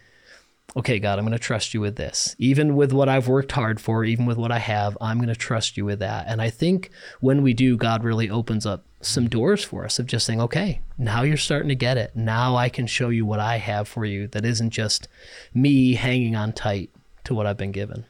[0.75, 2.36] okay, God, I'm going to trust you with this.
[2.38, 5.36] Even with what I've worked hard for, even with what I have, I'm going to
[5.36, 6.25] trust you with that.
[6.27, 10.06] And I think when we do, God really opens up some doors for us of
[10.06, 12.16] just saying, okay, now you're starting to get it.
[12.16, 15.08] Now I can show you what I have for you that isn't just
[15.54, 16.90] me hanging on tight
[17.26, 18.06] to what I've been given.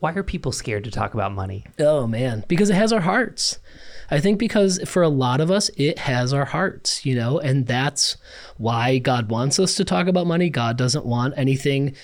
[0.00, 1.64] Why are people scared to talk about money?
[1.78, 3.58] Oh, man, because it has our hearts.
[4.10, 7.66] I think because for a lot of us, it has our hearts, you know, and
[7.66, 8.16] that's
[8.58, 10.50] why God wants us to talk about money.
[10.50, 11.94] God doesn't want anything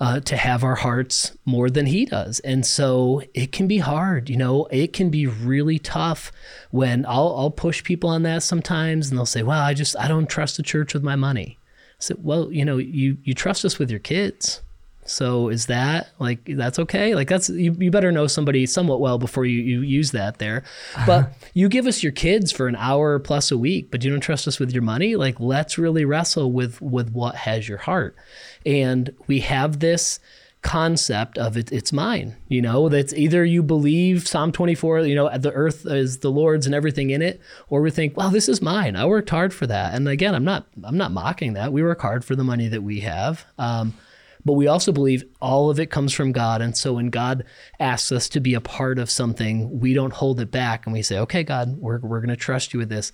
[0.00, 2.40] uh, to have our hearts more than He does.
[2.40, 6.32] And so it can be hard, you know, it can be really tough
[6.70, 10.08] when I'll, I'll push people on that sometimes and they'll say, well, I just, I
[10.08, 11.58] don't trust the church with my money.
[11.62, 14.60] I said, well, you know, you, you trust us with your kids
[15.08, 17.14] so is that like that's okay?
[17.14, 20.64] Like that's you, you better know somebody somewhat well before you, you use that there.
[21.06, 24.20] But you give us your kids for an hour plus a week, but you don't
[24.20, 25.16] trust us with your money.
[25.16, 28.16] Like let's really wrestle with with what has your heart.
[28.66, 30.20] And we have this
[30.62, 35.30] concept of it it's mine you know that's either you believe psalm 24 you know
[35.38, 38.60] the earth is the lord's and everything in it or we think well this is
[38.60, 41.84] mine i worked hard for that and again i'm not i'm not mocking that we
[41.84, 43.94] work hard for the money that we have um,
[44.46, 46.62] but we also believe all of it comes from God.
[46.62, 47.44] And so when God
[47.80, 51.02] asks us to be a part of something, we don't hold it back and we
[51.02, 53.10] say, okay, God, we're, we're going to trust you with this.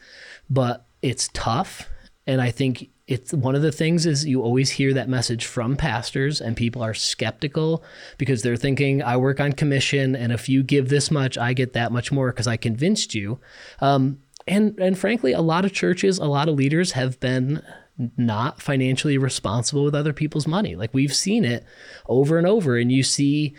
[0.50, 1.88] But it's tough.
[2.26, 5.76] And I think it's one of the things is you always hear that message from
[5.76, 7.84] pastors and people are skeptical
[8.18, 11.72] because they're thinking i work on commission and if you give this much i get
[11.72, 13.38] that much more because i convinced you
[13.80, 17.62] um, and and frankly a lot of churches a lot of leaders have been
[18.16, 20.74] not financially responsible with other people's money.
[20.74, 21.64] Like we've seen it
[22.08, 22.76] over and over.
[22.76, 23.54] And you see,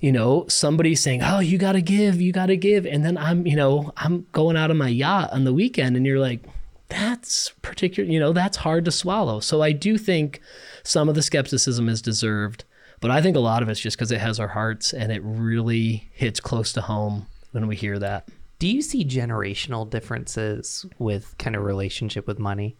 [0.00, 2.86] you know, somebody saying, Oh, you got to give, you got to give.
[2.86, 6.06] And then I'm, you know, I'm going out on my yacht on the weekend and
[6.06, 6.42] you're like,
[6.88, 9.40] that's particular, you know, that's hard to swallow.
[9.40, 10.40] So I do think
[10.82, 12.64] some of the skepticism is deserved,
[13.00, 15.22] but I think a lot of it's just because it has our hearts and it
[15.24, 18.28] really hits close to home when we hear that.
[18.58, 22.76] Do you see generational differences with kind of relationship with money?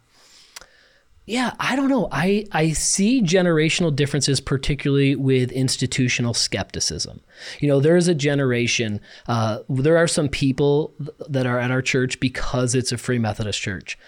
[1.27, 2.09] Yeah, I don't know.
[2.13, 7.21] I, I see generational differences, particularly with institutional skepticism.
[7.59, 10.95] You know, there is a generation, uh, there are some people
[11.29, 13.99] that are at our church because it's a Free Methodist church,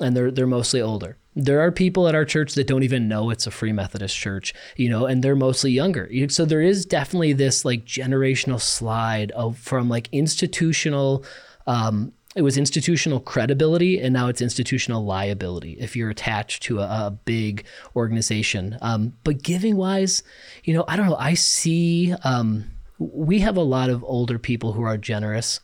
[0.00, 1.16] and they're, they're mostly older.
[1.36, 4.52] There are people at our church that don't even know it's a Free Methodist church,
[4.76, 6.10] you know, and they're mostly younger.
[6.28, 11.24] So there is definitely this like generational slide of from like institutional
[11.66, 16.82] um, it was institutional credibility and now it's institutional liability if you're attached to a,
[16.82, 18.76] a big organization.
[18.82, 20.22] Um, but giving wise,
[20.64, 21.16] you know, I don't know.
[21.16, 25.60] I see um, we have a lot of older people who are generous,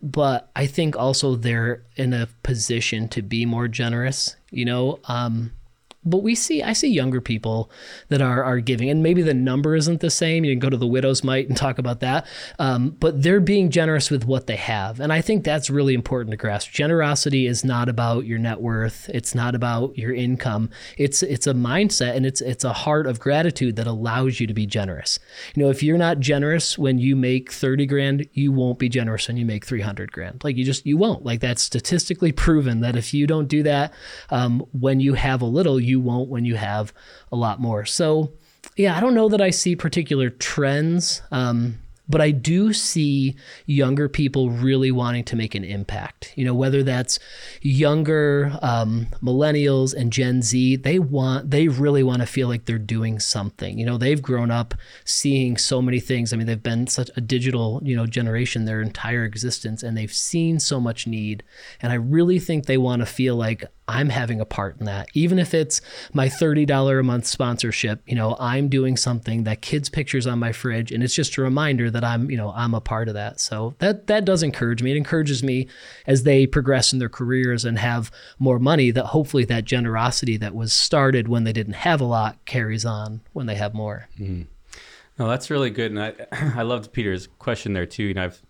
[0.00, 4.36] but I think also they're in a position to be more generous.
[4.50, 5.52] You know, um,
[6.04, 7.70] but we see I see younger people
[8.08, 10.44] that are are giving, and maybe the number isn't the same.
[10.44, 12.26] You can go to the widow's mite and talk about that,
[12.58, 16.30] um, but they're being generous with what they have, and I think that's really important
[16.32, 16.70] to grasp.
[16.70, 19.08] Generosity is not about your net worth.
[19.10, 20.70] It's not about your income.
[20.98, 24.54] It's it's a mindset, and it's it's a heart of gratitude that allows you to
[24.54, 25.18] be generous.
[25.54, 29.28] You know, if you're not generous when you make thirty grand, you won't be generous
[29.28, 30.42] when you make three hundred grand.
[30.44, 31.24] Like you just you won't.
[31.24, 33.92] Like that's statistically proven that if you don't do that
[34.30, 36.92] um, when you have a little, you you won't when you have
[37.30, 37.84] a lot more.
[37.84, 38.32] So,
[38.76, 41.22] yeah, I don't know that I see particular trends.
[41.30, 41.78] Um,
[42.08, 46.32] but I do see younger people really wanting to make an impact.
[46.36, 47.18] You know, whether that's
[47.62, 52.78] younger um, millennials and Gen Z, they want, they really want to feel like they're
[52.78, 53.78] doing something.
[53.78, 54.74] You know, they've grown up
[55.04, 56.32] seeing so many things.
[56.32, 60.12] I mean, they've been such a digital, you know, generation their entire existence, and they've
[60.12, 61.42] seen so much need.
[61.80, 65.08] And I really think they want to feel like I'm having a part in that.
[65.12, 65.80] Even if it's
[66.12, 70.52] my $30 a month sponsorship, you know, I'm doing something that kids pictures on my
[70.52, 73.40] fridge and it's just a reminder that I'm, you know, I'm a part of that.
[73.40, 74.92] So that that does encourage me.
[74.92, 75.68] It encourages me
[76.06, 80.54] as they progress in their careers and have more money that hopefully that generosity that
[80.54, 84.08] was started when they didn't have a lot carries on when they have more.
[84.18, 84.42] Mm-hmm.
[85.18, 85.90] No, that's really good.
[85.90, 86.14] And I
[86.56, 88.04] I loved Peter's question there too.
[88.04, 88.42] You know, I've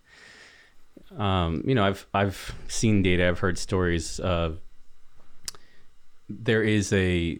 [1.17, 4.59] um, you know, I've I've seen data, I've heard stories of
[6.29, 7.39] there is a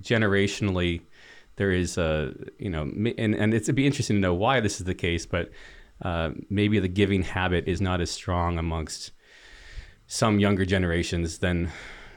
[0.00, 1.02] generationally
[1.56, 4.80] there is a you know and and it's, it'd be interesting to know why this
[4.80, 5.50] is the case but
[6.02, 9.12] uh, maybe the giving habit is not as strong amongst
[10.06, 11.70] some younger generations than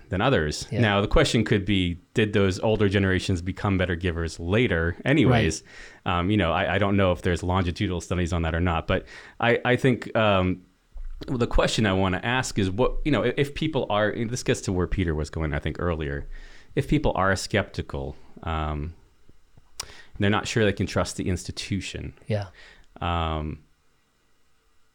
[0.09, 0.67] than others.
[0.71, 0.81] Yeah.
[0.81, 4.95] Now the question could be, did those older generations become better givers later?
[5.03, 5.63] Anyways,
[6.05, 6.19] right.
[6.19, 8.85] um, you know, I, I, don't know if there's longitudinal studies on that or not,
[8.85, 9.05] but
[9.39, 10.61] I, I think um,
[11.27, 14.43] well, the question I want to ask is what you know if people are this
[14.43, 16.27] gets to where Peter was going I think earlier
[16.75, 18.93] if people are skeptical um,
[20.19, 22.13] they're not sure they can trust the institution.
[22.27, 22.47] Yeah.
[23.01, 23.59] Um,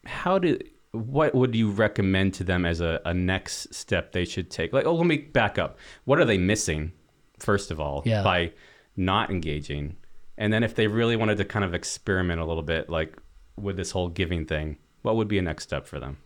[0.05, 0.57] how do
[0.91, 4.73] what would you recommend to them as a, a next step they should take?
[4.73, 5.77] Like oh let me back up.
[6.05, 6.91] What are they missing
[7.39, 8.23] first of all yeah.
[8.23, 8.51] by
[8.95, 9.97] not engaging?
[10.37, 13.17] And then if they really wanted to kind of experiment a little bit like
[13.57, 16.17] with this whole giving thing what would be a next step for them?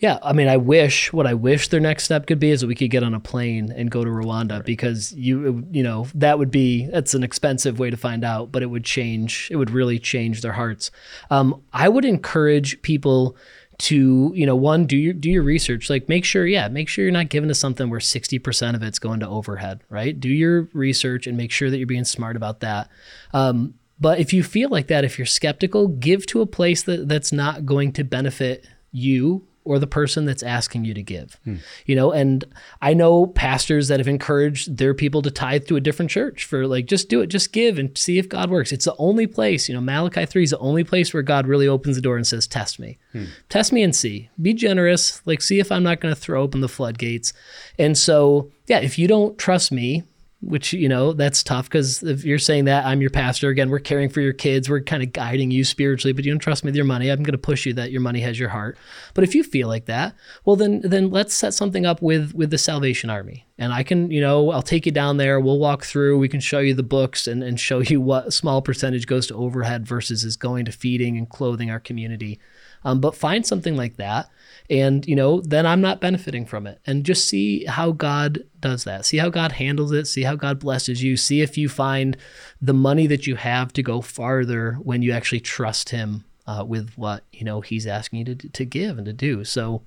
[0.00, 2.66] Yeah, I mean, I wish what I wish their next step could be is that
[2.66, 4.64] we could get on a plane and go to Rwanda right.
[4.64, 8.62] because you you know that would be that's an expensive way to find out, but
[8.62, 9.48] it would change.
[9.50, 10.90] It would really change their hearts.
[11.30, 13.36] Um, I would encourage people
[13.80, 17.02] to you know one do your do your research like make sure yeah make sure
[17.02, 20.68] you're not giving to something where 60% of it's going to overhead right do your
[20.74, 22.90] research and make sure that you're being smart about that
[23.32, 27.08] um, but if you feel like that, if you're skeptical, give to a place that,
[27.08, 31.38] that's not going to benefit you or the person that's asking you to give.
[31.44, 31.56] Hmm.
[31.84, 32.44] You know, and
[32.80, 36.66] I know pastors that have encouraged their people to tithe to a different church for
[36.66, 38.72] like just do it, just give and see if God works.
[38.72, 41.68] It's the only place, you know, Malachi 3 is the only place where God really
[41.68, 43.26] opens the door and says, "Test me." Hmm.
[43.48, 44.30] Test me and see.
[44.40, 47.32] Be generous, like see if I'm not going to throw open the floodgates.
[47.78, 50.04] And so, yeah, if you don't trust me,
[50.42, 53.78] which you know that's tough because if you're saying that i'm your pastor again we're
[53.78, 56.68] caring for your kids we're kind of guiding you spiritually but you don't trust me
[56.68, 58.78] with your money i'm going to push you that your money has your heart.
[59.14, 62.50] But if you feel like that well then then let's set something up with with
[62.50, 63.46] the salvation army.
[63.58, 66.40] And i can you know i'll take you down there we'll walk through we can
[66.40, 70.24] show you the books and, and show you what small percentage goes to overhead versus
[70.24, 72.40] is going to feeding and clothing our community.
[72.82, 74.30] Um, but find something like that
[74.70, 76.80] and you know then i'm not benefiting from it.
[76.86, 79.04] And just see how god does that.
[79.04, 80.06] See how god handles it.
[80.06, 81.16] See how god blesses you.
[81.16, 82.16] See if you find
[82.62, 86.90] the money that you have to go farther when you actually trust him uh, with
[86.96, 89.44] what you know he's asking you to, to give and to do.
[89.44, 89.82] So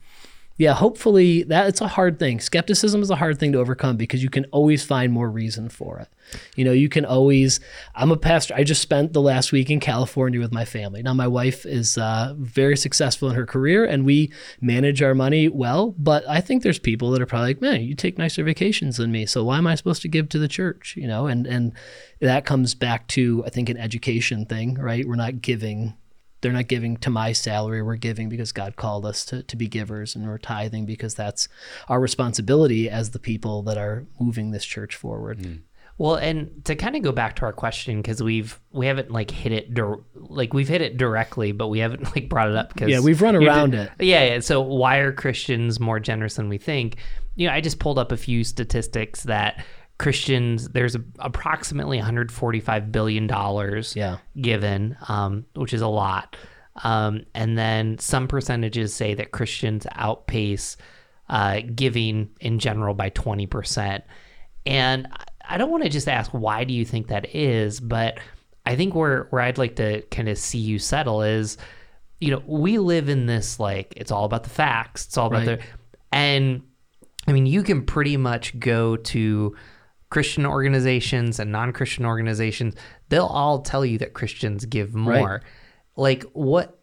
[0.55, 2.39] yeah, hopefully that it's a hard thing.
[2.39, 5.97] Skepticism is a hard thing to overcome because you can always find more reason for
[5.97, 6.07] it.
[6.55, 7.59] You know, you can always.
[7.95, 8.53] I'm a pastor.
[8.53, 11.01] I just spent the last week in California with my family.
[11.01, 15.47] Now, my wife is uh, very successful in her career, and we manage our money
[15.47, 15.95] well.
[15.97, 19.11] But I think there's people that are probably like, "Man, you take nicer vacations than
[19.11, 21.73] me, so why am I supposed to give to the church?" You know, and and
[22.19, 25.07] that comes back to I think an education thing, right?
[25.07, 25.95] We're not giving
[26.43, 27.81] they're not giving to my salary.
[27.81, 31.47] We're giving because God called us to, to be givers, and we're tithing because that's
[31.87, 35.39] our responsibility as the people that are moving this church forward.
[35.39, 35.61] Mm.
[35.97, 39.31] Well, and to kind of go back to our question because we've we haven't like
[39.31, 42.73] hit it di- like we've hit it directly, but we haven't like brought it up
[42.73, 43.91] because yeah, we've run around it.
[43.99, 44.39] Yeah, yeah.
[44.39, 46.97] So why are Christians more generous than we think?
[47.35, 49.63] You know, I just pulled up a few statistics that
[50.03, 54.17] Christians, there's a, approximately 145 billion dollars yeah.
[54.41, 56.35] given, um, which is a lot.
[56.83, 60.75] Um, and then some percentages say that Christians outpace
[61.29, 64.01] uh, giving in general by 20%.
[64.65, 65.07] And
[65.47, 68.19] I don't want to just ask why do you think that is, but
[68.65, 71.57] I think where where I'd like to kind of see you settle is,
[72.19, 75.47] you know, we live in this like it's all about the facts, it's all about
[75.47, 75.59] right.
[75.59, 75.65] the,
[76.11, 76.61] and
[77.25, 79.55] I mean you can pretty much go to
[80.13, 82.75] Christian organizations and non-Christian organizations,
[83.09, 85.13] they'll all tell you that Christians give more.
[85.13, 85.41] Right.
[85.95, 86.77] Like what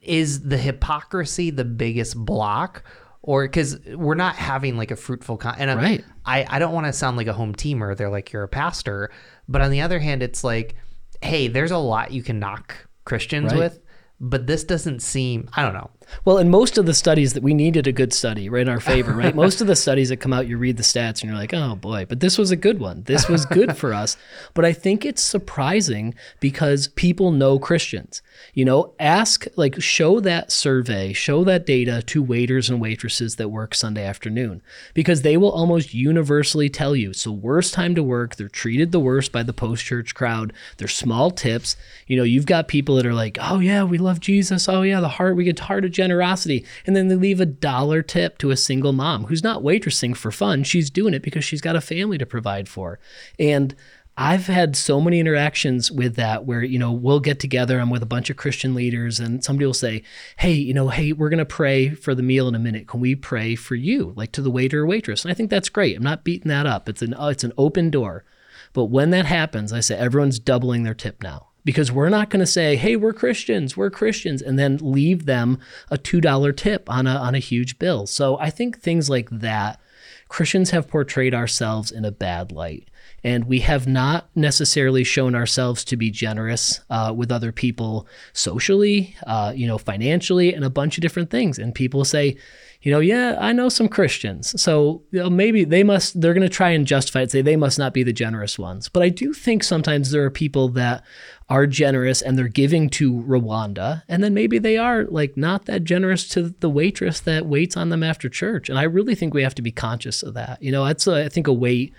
[0.00, 2.82] is the hypocrisy the biggest block
[3.20, 6.02] or because we're not having like a fruitful con- and right.
[6.24, 9.10] I, I don't want to sound like a home teamer they're like you're a pastor
[9.46, 10.76] but on the other hand it's like
[11.20, 13.58] hey there's a lot you can knock Christians Right.
[13.58, 13.80] with.
[14.20, 15.48] But this doesn't seem.
[15.54, 15.90] I don't know.
[16.24, 18.80] Well, in most of the studies that we needed a good study, right, in our
[18.80, 19.34] favor, right?
[19.34, 21.74] most of the studies that come out, you read the stats and you're like, oh
[21.74, 23.02] boy, but this was a good one.
[23.04, 24.16] This was good for us.
[24.54, 28.22] But I think it's surprising because people know Christians.
[28.54, 33.48] You know, ask, like, show that survey, show that data to waiters and waitresses that
[33.48, 34.62] work Sunday afternoon
[34.92, 38.36] because they will almost universally tell you it's the worst time to work.
[38.36, 40.52] They're treated the worst by the post church crowd.
[40.76, 41.76] They're small tips.
[42.06, 44.68] You know, you've got people that are like, oh yeah, we love Jesus.
[44.68, 46.64] Oh yeah, the heart, we get heart of generosity.
[46.86, 50.30] And then they leave a dollar tip to a single mom who's not waitressing for
[50.30, 50.64] fun.
[50.64, 52.98] She's doing it because she's got a family to provide for.
[53.38, 53.74] And
[54.16, 57.80] I've had so many interactions with that where, you know, we'll get together.
[57.80, 60.04] I'm with a bunch of Christian leaders, and somebody will say,
[60.36, 62.86] Hey, you know, hey, we're going to pray for the meal in a minute.
[62.86, 65.24] Can we pray for you, like to the waiter or waitress?
[65.24, 65.96] And I think that's great.
[65.96, 66.88] I'm not beating that up.
[66.88, 68.24] It's an, uh, it's an open door.
[68.72, 72.40] But when that happens, I say everyone's doubling their tip now because we're not going
[72.40, 75.58] to say, "Hey, we're Christians, we're Christians," and then leave them
[75.90, 78.06] a two dollar tip on a on a huge bill.
[78.06, 79.80] So I think things like that,
[80.28, 82.88] Christians have portrayed ourselves in a bad light,
[83.24, 89.16] and we have not necessarily shown ourselves to be generous uh, with other people socially,
[89.26, 91.58] uh, you know, financially, and a bunch of different things.
[91.58, 92.36] And people say,
[92.82, 94.60] you know, yeah, I know some Christians.
[94.60, 97.56] So you know, maybe they must, they're going to try and justify it, say they
[97.56, 98.90] must not be the generous ones.
[98.90, 101.02] But I do think sometimes there are people that
[101.48, 104.02] are generous and they're giving to Rwanda.
[104.06, 107.88] And then maybe they are like not that generous to the waitress that waits on
[107.88, 108.68] them after church.
[108.68, 110.62] And I really think we have to be conscious of that.
[110.62, 111.94] You know, that's, a, I think, a weight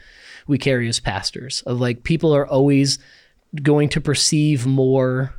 [0.47, 1.61] we carry as pastors.
[1.65, 2.99] Of like people are always
[3.61, 5.33] going to perceive more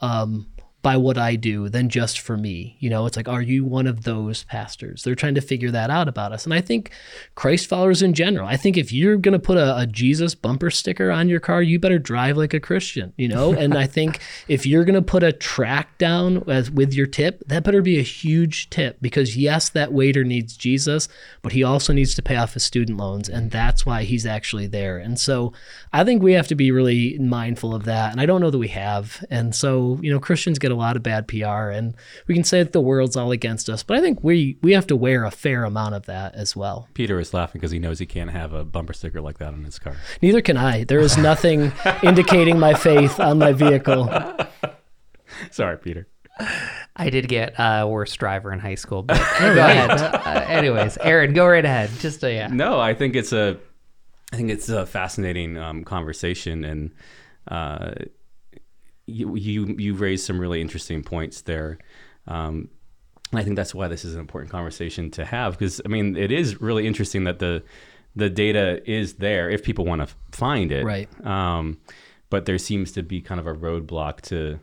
[0.00, 0.46] um,
[0.84, 2.76] by what I do than just for me.
[2.78, 5.02] You know, it's like, are you one of those pastors?
[5.02, 6.44] They're trying to figure that out about us.
[6.44, 6.90] And I think
[7.36, 10.70] Christ followers in general, I think if you're going to put a, a Jesus bumper
[10.70, 13.54] sticker on your car, you better drive like a Christian, you know?
[13.54, 17.42] and I think if you're going to put a tract down as, with your tip,
[17.46, 21.08] that better be a huge tip because yes, that waiter needs Jesus,
[21.40, 23.30] but he also needs to pay off his student loans.
[23.30, 24.98] And that's why he's actually there.
[24.98, 25.54] And so
[25.94, 28.12] I think we have to be really mindful of that.
[28.12, 29.24] And I don't know that we have.
[29.30, 31.94] And so, you know, Christians get a lot of bad PR and
[32.26, 34.86] we can say that the world's all against us, but I think we we have
[34.88, 36.88] to wear a fair amount of that as well.
[36.94, 39.64] Peter is laughing because he knows he can't have a bumper sticker like that on
[39.64, 39.96] his car.
[40.20, 40.84] Neither can I.
[40.84, 41.72] There is nothing
[42.02, 44.10] indicating my faith on my vehicle.
[45.50, 46.08] Sorry, Peter.
[46.96, 49.90] I did get uh, worst driver in high school, but go ahead.
[49.90, 51.90] Uh, anyways, Aaron, go right ahead.
[52.00, 52.48] Just uh, yeah.
[52.48, 53.58] No, I think it's a,
[54.32, 56.90] I think it's a fascinating um, conversation, and
[57.48, 57.92] uh,
[59.06, 61.78] you you you raised some really interesting points there.
[62.26, 62.68] Um,
[63.32, 66.16] and I think that's why this is an important conversation to have because I mean
[66.16, 67.62] it is really interesting that the
[68.16, 71.08] the data is there if people want to find it, Right.
[71.26, 71.78] Um,
[72.30, 74.58] but there seems to be kind of a roadblock to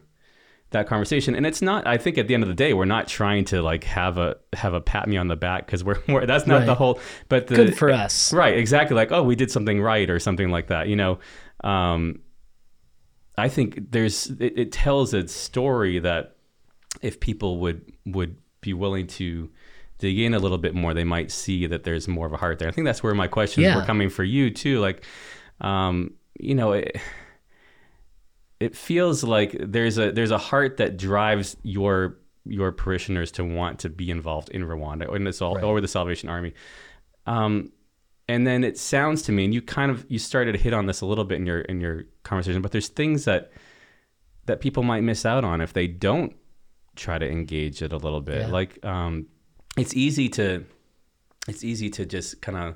[0.72, 3.06] that conversation and it's not i think at the end of the day we're not
[3.06, 6.26] trying to like have a have a pat me on the back because we're, we're
[6.26, 8.32] that's not the whole but the Good for us.
[8.32, 11.20] right exactly like oh we did something right or something like that you know
[11.66, 12.22] um
[13.42, 16.36] i think there's it, it tells a story that
[17.02, 19.50] if people would would be willing to
[19.98, 22.58] dig in a little bit more they might see that there's more of a heart
[22.60, 23.76] there i think that's where my questions Yeah.
[23.78, 25.04] were coming for you too like
[25.62, 26.96] um you know it,
[28.60, 33.80] it feels like there's a there's a heart that drives your your parishioners to want
[33.80, 35.64] to be involved in Rwanda or in the Sal- Right.
[35.64, 36.54] or the Salvation Army.
[37.28, 37.72] Um,
[38.28, 40.86] and then it sounds to me, and you kind of you started to hit on
[40.86, 43.52] this a little bit in your in your conversation, but there's things that
[44.46, 46.36] that people might miss out on if they don't
[46.96, 48.42] try to engage it a little bit.
[48.42, 48.48] Yeah.
[48.48, 49.28] Like um,
[49.78, 50.66] it's easy to
[51.48, 52.76] it's easy to just kind of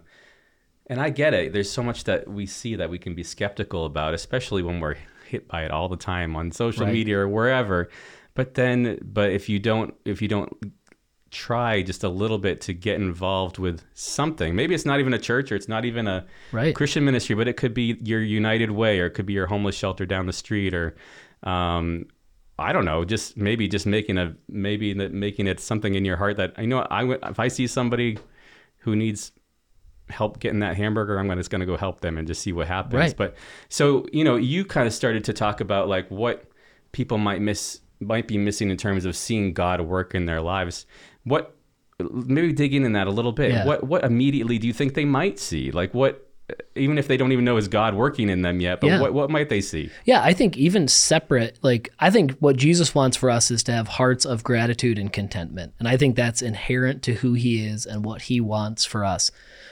[0.88, 1.52] and I get it.
[1.54, 4.98] There's so much that we see that we can be skeptical about, especially when we're
[5.28, 6.94] hit by it all the time on social Right.
[6.94, 7.90] media or wherever.
[8.36, 10.52] But then, but if you don't, if you don't
[11.36, 15.20] try just a little bit to get involved with something, maybe it's not even a
[15.20, 16.74] church or it's not even a Right.
[16.74, 19.76] Christian ministry, but it could be your United Way or it could be your homeless
[19.76, 20.96] shelter down the street or,
[21.44, 22.08] um,
[22.58, 26.16] I don't know, just maybe just making a maybe that making it something in your
[26.16, 28.18] heart that I know I if I see somebody
[28.78, 29.34] who needs
[30.10, 32.94] help getting that hamburger, I'm just gonna go help them and just see what happens.
[32.96, 33.18] Right.
[33.18, 33.36] But
[33.68, 36.46] so you know, you kind of started to talk about like what
[36.94, 40.86] people might miss might be missing in terms of seeing God work in their lives.
[41.26, 41.54] What
[42.00, 43.52] maybe dig in in that a little bit.
[43.52, 43.66] Yeah.
[43.66, 45.72] What what immediately do you think they might see?
[45.72, 46.26] Like what
[46.76, 49.02] even if they don't even know is God working in them yet, but Yeah.
[49.02, 49.90] what, what might they see?
[50.04, 53.72] Yeah, I think even separate, like, I think what Jesus wants for us is to
[53.72, 55.74] have hearts of gratitude and contentment.
[55.80, 59.32] And I think that's inherent to who he is and what he wants for us.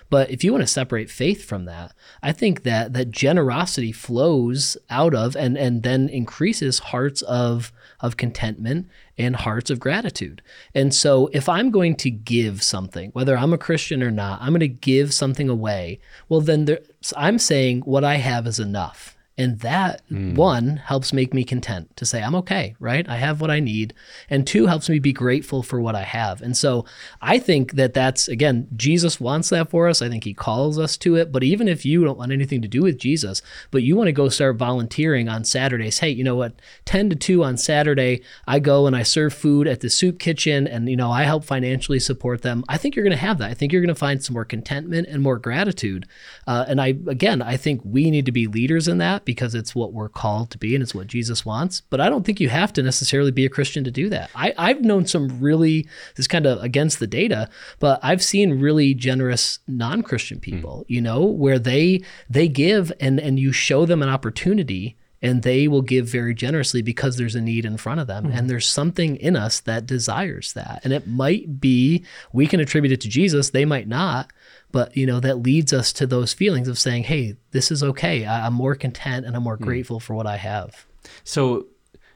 [0.10, 1.94] But if you want to separate faith from that,
[2.24, 8.18] I think that that generosity flows out of and and then increases hearts of of
[8.18, 8.88] contentment
[9.18, 10.42] and hearts of gratitude.
[10.74, 14.50] And so if I'm going to give something, whether I'm a Christian or not, I'm
[14.50, 16.00] going to give something away,
[16.30, 16.80] well then there,
[17.16, 19.18] I'm saying what I have is enough.
[19.36, 23.10] And that one helps make me content to say, I'm okay, right?
[23.10, 23.96] I have what I need.
[24.30, 26.40] And two helps me be grateful for what I have.
[26.42, 26.86] And so
[27.20, 30.04] I think that that's, again, Jesus wants that for us.
[30.04, 31.32] I think he calls us to it.
[31.32, 34.12] But even if you don't want anything to do with Jesus, but you want to
[34.12, 36.54] go start volunteering on Saturdays, hey, you know what?
[36.86, 40.68] 10 to 2 on Saturday, I go and I serve food at the soup kitchen
[40.68, 42.64] and, you know, I help financially support them.
[42.70, 43.50] I think you're going to have that.
[43.50, 46.08] I think you're going to find some more contentment and more gratitude.
[46.46, 49.76] Uh, and I, again, I think we need to be leaders in that because it's
[49.76, 51.82] what we're called to be and it's what Jesus wants.
[51.82, 54.30] But I don't think you have to necessarily be a Christian to do that.
[54.36, 55.84] I, I've known some really,
[56.16, 57.50] this is kind of against the data,
[57.80, 60.42] but I've seen really generous non-Christian hmm.
[60.42, 65.42] people, you know, where they they give and and you show them an opportunity and
[65.42, 68.32] they will give very generously because there's a need in front of them hmm.
[68.32, 72.04] and there's something in us that desires that and it might be
[72.34, 74.32] we can attribute it to jesus they might not
[74.74, 78.26] but you know that leads us to those feelings of saying hey this is okay
[78.26, 79.64] I- i'm more content and i'm more hmm.
[79.64, 80.86] grateful for what i have
[81.24, 81.68] So,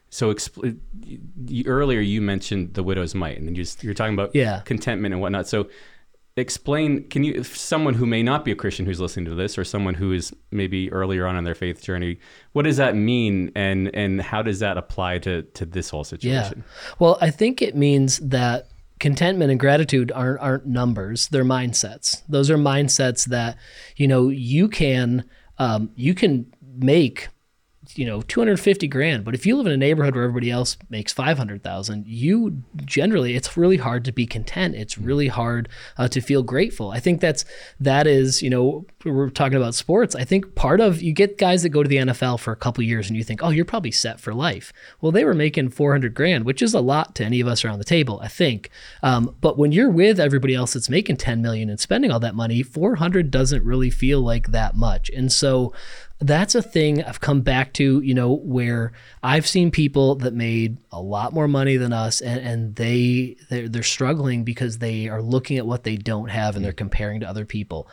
[0.09, 4.13] so expl- you, earlier you mentioned the widow's mite, and then you just, you're talking
[4.13, 4.61] about Yeah.
[4.65, 5.47] contentment and whatnot.
[5.47, 5.67] So,
[6.37, 7.07] explain.
[7.09, 9.63] Can you, if someone who may not be a Christian who's listening to this, or
[9.65, 12.19] someone who is maybe earlier on in their faith journey,
[12.53, 16.43] what does that mean, and and how does that apply to to this whole Yeah.
[16.43, 16.63] situation?
[16.99, 18.67] Well, I think it means that
[18.99, 22.21] contentment and gratitude aren't aren't numbers; they're mindsets.
[22.27, 23.57] Those are mindsets that
[23.95, 25.25] you know you can
[25.57, 27.29] um, you can make
[27.97, 29.25] you know 250 grand.
[29.25, 33.57] But if you live in a neighborhood where everybody else makes 500,000 you generally it's
[33.57, 34.75] really hard to be content.
[34.75, 36.91] It's really hard uh, to feel grateful.
[36.91, 37.45] I think that's
[37.79, 40.15] that is you know we're talking about sports.
[40.15, 42.83] I think part of you get guys that go to the NFL for a couple
[42.83, 44.71] years and you think oh you're probably set for life.
[45.01, 47.79] Well they were making 400 grand which is a lot to any of us around
[47.79, 48.69] the table i think.
[49.03, 52.35] Um, but when you're with everybody else that's making 10 million and spending all that
[52.35, 55.09] money 400 doesn't really feel like that much.
[55.09, 55.73] And so
[56.19, 58.91] that's a thing I've come back to, you know, where
[59.21, 63.69] I've seen people that made a lot more money than us and, and they they're,
[63.69, 66.77] they're struggling because they are looking at what they don't have and they're mm.
[66.77, 67.87] comparing to other people.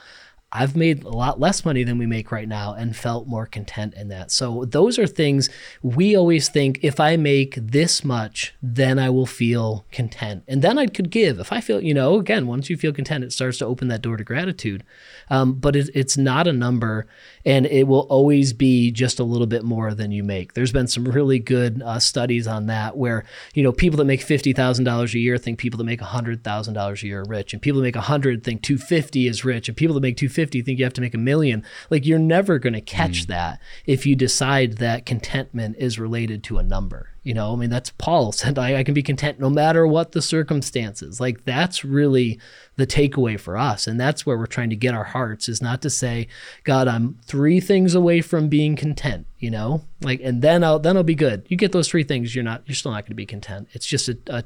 [0.57, 3.95] I've made a lot less money than we make right now and felt more content
[3.95, 4.31] in that.
[4.31, 5.51] So those are things
[5.83, 10.45] we always think if I make this much, then I will feel content.
[10.47, 11.41] And then I could give.
[11.41, 14.01] If I feel, you know, again, once you feel content, it starts to open that
[14.01, 14.85] door to gratitude.
[15.29, 17.09] Um, but it, it's not a number
[17.45, 20.55] and it will always be just a little bit more than you make.
[20.55, 23.25] There's been some really good uh, studies on that where,
[23.55, 27.23] you know, people that make $50,000 a year think people that make $100,000 a year
[27.23, 30.17] are rich and people that make 100 think 250 is rich and people that make
[30.17, 31.65] 250 think you have to make a million.
[31.91, 33.27] Like you're never going to catch mm.
[33.29, 37.11] that if you decide that contentment is related to a number.
[37.23, 40.13] You know, I mean, that's Paul said, I, I can be content no matter what
[40.13, 41.21] the circumstances.
[41.21, 42.39] Like, that's really
[42.77, 43.87] the takeaway for us.
[43.87, 46.29] And that's where we're trying to get our hearts is not to say,
[46.65, 50.99] God, I'm three things away from being content, you know, like, and then I'll, then
[50.99, 51.47] I'll be good.
[51.49, 53.69] You get those three things, you're not, you're still not going to be content.
[53.73, 54.45] It's just a, a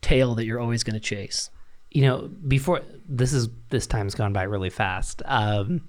[0.00, 1.50] tail that you're always going to chase.
[1.90, 5.22] You know, before this is this time's gone by really fast.
[5.24, 5.82] Um,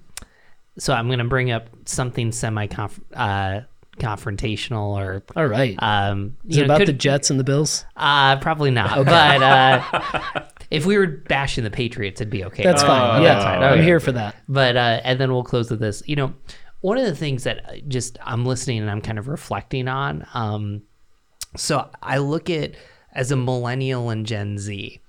[0.78, 3.60] so I'm going to bring up something semi uh,
[3.98, 5.76] confrontational or All right.
[5.82, 7.84] um, is you it know, about could- the Jets and the Bills?
[7.96, 9.04] Uh, probably not.
[9.04, 12.62] But uh, if we were bashing the Patriots, it'd be okay.
[12.62, 13.20] That's fine.
[13.20, 13.34] Oh, yeah.
[13.34, 13.62] that's fine.
[13.62, 13.84] I'm Okay.
[13.84, 14.36] here for that.
[14.48, 16.02] But uh, and then we'll close with this.
[16.06, 16.34] You know,
[16.80, 20.26] one of the things that just I'm listening and I'm kind of reflecting on.
[20.34, 20.82] Um,
[21.56, 22.72] so I look at
[23.12, 25.00] as a millennial and Gen Z,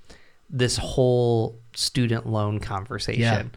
[0.51, 3.51] this whole student loan conversation,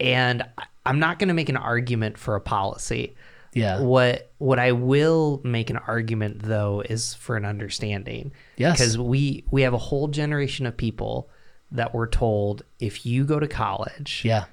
[0.00, 3.14] and I- I'm not going to make an argument for a policy.
[3.54, 3.80] Yeah.
[3.80, 8.32] What what I will make an argument though is for an understanding.
[8.56, 8.78] Yes.
[8.78, 11.30] Because we we have a whole generation of people
[11.70, 14.44] that were told if you go to college, Yeah.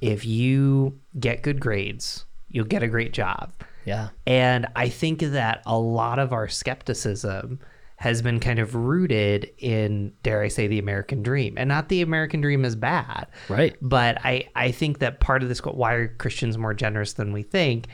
[0.00, 3.52] if you get good grades, you'll get a great job.
[3.86, 4.10] Yeah.
[4.26, 7.60] And I think that a lot of our skepticism
[8.00, 11.58] has been kind of rooted in, dare I say, the American dream.
[11.58, 13.26] And not the American dream is bad.
[13.50, 13.76] Right.
[13.82, 17.42] But I, I think that part of this, why are Christians more generous than we
[17.42, 17.88] think?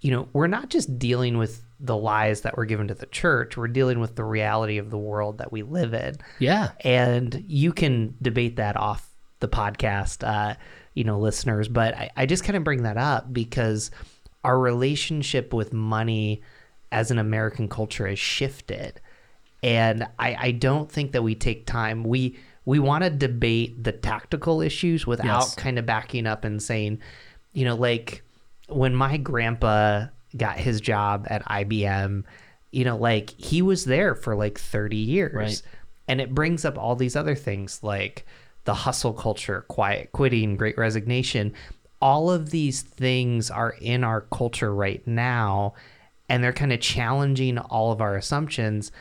[0.00, 3.56] You know, we're not just dealing with the lies that were given to the church,
[3.56, 6.72] we're dealing with the reality of the world that we live in Yeah.
[6.82, 9.08] and you can debate that off
[9.40, 10.26] the podcast.
[10.28, 10.56] Uh,
[10.92, 13.90] you know, listeners, but I, I just kind of bring that up because
[14.44, 16.42] our relationship with money
[16.92, 19.00] as an American culture has shifted.
[19.62, 22.04] And I, I don't think that we take time.
[22.04, 25.54] We we want to debate the tactical issues without Yes.
[25.54, 27.00] kind of backing up and saying,
[27.54, 28.22] you know, like
[28.68, 30.06] when my grandpa
[30.36, 32.24] got his job at IBM,
[32.70, 35.32] you know, like he was there for like 30 years.
[35.34, 35.62] Right.
[36.06, 38.26] And it brings up all these other things like
[38.64, 41.54] the hustle culture, quiet quitting, great resignation.
[42.02, 45.72] All of these things are in our culture right now,
[46.28, 48.92] and they're kind of challenging all of our assumptions.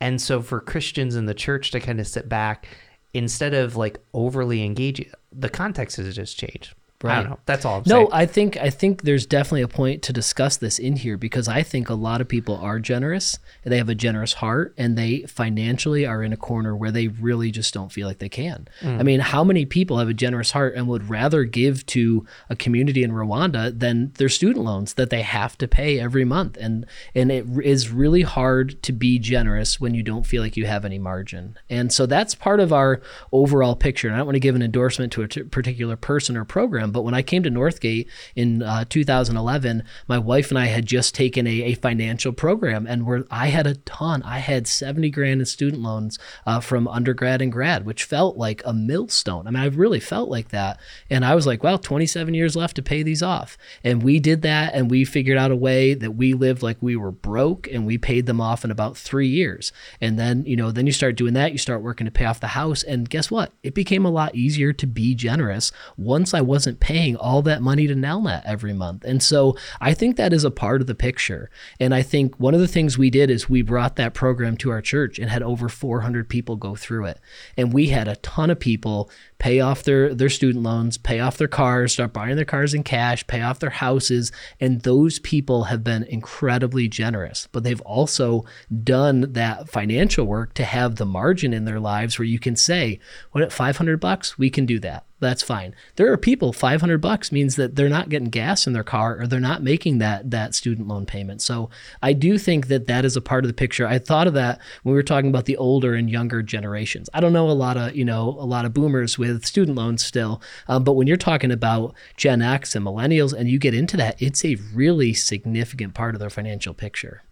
[0.00, 2.68] And so, for Christians in the church to kind of sit back
[3.12, 6.74] instead of like overly engaging, the context has just changed.
[7.10, 7.38] I don't know.
[7.46, 8.08] That's all I'm No, saying.
[8.12, 11.62] I think I think there's definitely a point to discuss this in here because I
[11.62, 15.22] think a lot of people are generous and they have a generous heart and they
[15.22, 18.68] financially are in a corner where they really just don't feel like they can.
[18.80, 19.00] Mm.
[19.00, 22.56] I mean, how many people have a generous heart and would rather give to a
[22.56, 26.56] community in Rwanda than their student loans that they have to pay every month?
[26.60, 30.66] And and it is really hard to be generous when you don't feel like you
[30.66, 31.56] have any margin.
[31.68, 33.00] And so that's part of our
[33.32, 34.08] overall picture.
[34.08, 36.92] And I don't want to give an endorsement to a t- particular person or program,
[36.94, 41.14] but when I came to Northgate in uh, 2011, my wife and I had just
[41.14, 44.22] taken a, a financial program, and where I had a ton.
[44.22, 48.62] I had 70 grand in student loans uh, from undergrad and grad, which felt like
[48.64, 49.46] a millstone.
[49.46, 50.80] I mean, I really felt like that,
[51.10, 54.42] and I was like, well, 27 years left to pay these off, and we did
[54.42, 57.84] that, and we figured out a way that we lived like we were broke, and
[57.84, 61.16] we paid them off in about three years, and then you know, then you start
[61.16, 63.52] doing that, you start working to pay off the house, and guess what?
[63.64, 67.86] It became a lot easier to be generous once I wasn't paying all that money
[67.86, 69.04] to Nelnet every month.
[69.04, 71.50] And so I think that is a part of the picture.
[71.80, 74.70] And I think one of the things we did is we brought that program to
[74.70, 77.20] our church and had over 400 people go through it.
[77.56, 81.36] And we had a ton of people pay off their their student loans, pay off
[81.36, 85.64] their cars, start buying their cars in cash, pay off their houses, and those people
[85.64, 87.48] have been incredibly generous.
[87.52, 88.44] But they've also
[88.82, 93.00] done that financial work to have the margin in their lives where you can say,
[93.32, 95.74] "What at 500 bucks, we can do that." That's fine.
[95.96, 99.26] There are people 500 bucks means that they're not getting gas in their car or
[99.26, 101.40] they're not making that that student loan payment.
[101.40, 101.70] So
[102.02, 103.86] I do think that that is a part of the picture.
[103.86, 107.08] I thought of that when we were talking about the older and younger generations.
[107.14, 110.04] I don't know a lot of you know a lot of boomers with student loans
[110.04, 113.96] still, um, but when you're talking about Gen X and millennials and you get into
[113.96, 117.22] that, it's a really significant part of their financial picture.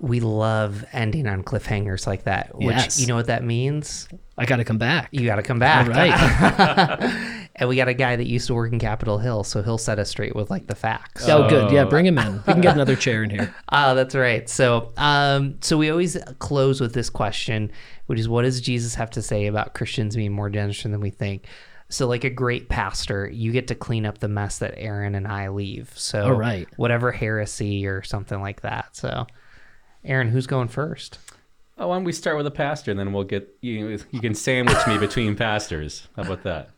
[0.00, 3.00] We love ending on cliffhangers like that, which Yes.
[3.00, 4.08] you know what that means?
[4.36, 5.08] I got to come back.
[5.10, 5.88] You got to come back.
[5.88, 7.48] All right.
[7.56, 9.98] and we got a guy that used to work in Capitol Hill, so he'll set
[9.98, 11.28] us straight with like the facts.
[11.28, 11.72] oh, good.
[11.72, 12.34] Yeah, bring him in.
[12.34, 13.52] We can get another chair in here.
[13.70, 14.48] Ah, that's right.
[14.48, 17.70] So, um, so we always close with this question,
[18.06, 21.10] which is, what does Jesus have to say about Christians being more generous than we
[21.10, 21.44] think?
[21.90, 25.26] So, like a great pastor, you get to clean up the mess that Aaron and
[25.26, 25.90] I leave.
[25.96, 26.68] So, All right.
[26.76, 28.94] whatever heresy or something like that.
[28.96, 29.26] So,
[30.04, 31.18] Aaron, who's going first?
[31.76, 33.98] Oh, why don't we start with a pastor, and then we'll get you.
[34.10, 36.08] You can sandwich me between pastors.
[36.16, 36.70] How about that?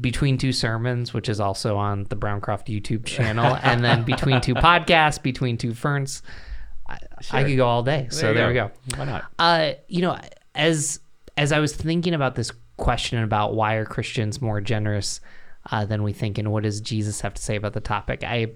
[0.00, 4.54] Between Two Sermons, which is also on the Browncroft YouTube channel, and then Between Two
[4.54, 6.22] Podcasts, Between Two Ferns.
[6.88, 6.98] I,
[7.32, 8.08] I could go all day.
[8.10, 8.70] so you there we go.
[8.96, 9.24] Why not?
[9.38, 10.18] Uh, you know,
[10.54, 11.00] as
[11.36, 15.20] as I was thinking about this question about why are Christians more generous
[15.70, 18.52] uh, than we think, and what does Jesus have to say about the topic, I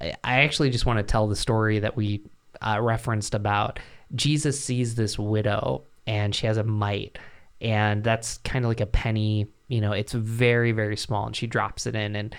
[0.00, 2.22] I actually just want to tell the story that we
[2.62, 3.78] uh, referenced about
[4.14, 7.18] Jesus sees this widow and she has a mite,
[7.60, 9.46] and that's kind of like a penny.
[9.68, 12.34] You know, it's very very small, and she drops it in, and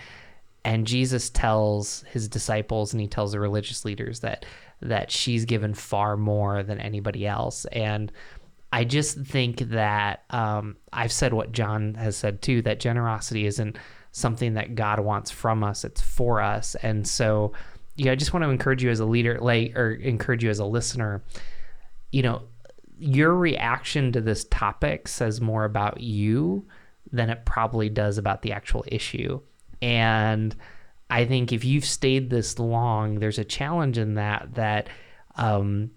[0.64, 4.44] and Jesus tells his disciples and he tells the religious leaders that
[4.80, 8.12] that she's given far more than anybody else and
[8.72, 13.78] I just think that um, I've said what John has said too that generosity isn't
[14.12, 16.74] something that God wants from us; it's for us.
[16.76, 17.52] And so,
[17.96, 20.58] yeah, I just want to encourage you as a leader, like, or encourage you as
[20.58, 21.22] a listener.
[22.10, 22.42] You know,
[22.98, 26.66] your reaction to this topic says more about you
[27.10, 29.40] than it probably does about the actual issue.
[29.82, 30.54] And
[31.10, 34.88] I think if you've stayed this long, there's a challenge in that that
[35.36, 35.90] um,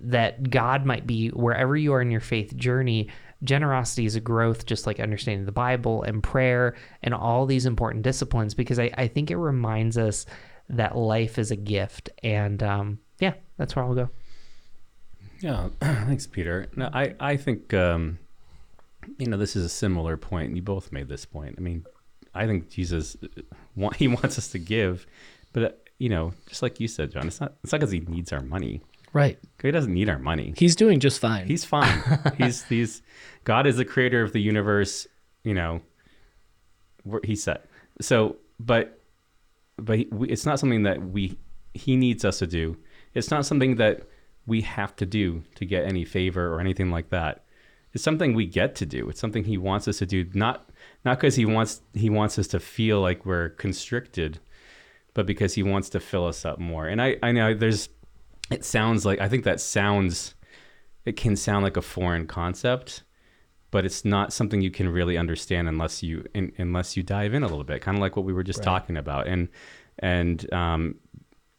[0.00, 3.08] that God might be wherever you are in your faith journey.
[3.44, 8.02] Generosity is a growth, just like understanding the Bible and prayer and all these important
[8.02, 10.26] disciplines, because I, I think it reminds us
[10.68, 12.10] that life is a gift.
[12.22, 14.10] And um, yeah, that's where I'll go.
[15.40, 16.66] Yeah, thanks, Peter.
[16.76, 18.18] No, I I think um,
[19.18, 20.56] you know this is a similar point.
[20.56, 21.56] You both made this point.
[21.58, 21.84] I mean,
[22.34, 25.06] I think Jesus, uh, he wants us to give,
[25.52, 28.00] but uh, you know, just like you said, John, it's not it's not because he
[28.00, 28.82] needs our money.
[29.12, 29.38] Right.
[29.62, 30.52] He doesn't need our money.
[30.58, 31.46] He's doing just fine.
[31.46, 32.02] He's fine.
[32.38, 33.02] he's he's
[33.44, 35.06] God is the creator of the universe.
[35.42, 35.80] You know,
[37.04, 37.66] we're, he's set.
[38.00, 38.95] So, but
[39.78, 41.38] but we, it's not something that we
[41.74, 42.76] he needs us to do.
[43.14, 44.02] It's not something that
[44.46, 47.44] we have to do to get any favor or anything like that.
[47.92, 49.08] It's something we get to do.
[49.08, 50.70] It's something he wants us to do, not
[51.04, 54.38] not because he wants he wants us to feel like we're constricted,
[55.14, 56.86] but because he wants to fill us up more.
[56.86, 57.88] And I I know there's
[58.50, 60.34] it sounds like I think that sounds
[61.04, 63.02] it can sound like a foreign concept,
[63.70, 67.42] but it's not something you can really understand unless you in, unless you dive in
[67.42, 68.64] a little bit, kind of like what we were just Right.
[68.64, 69.48] talking about, and
[69.98, 70.94] and um,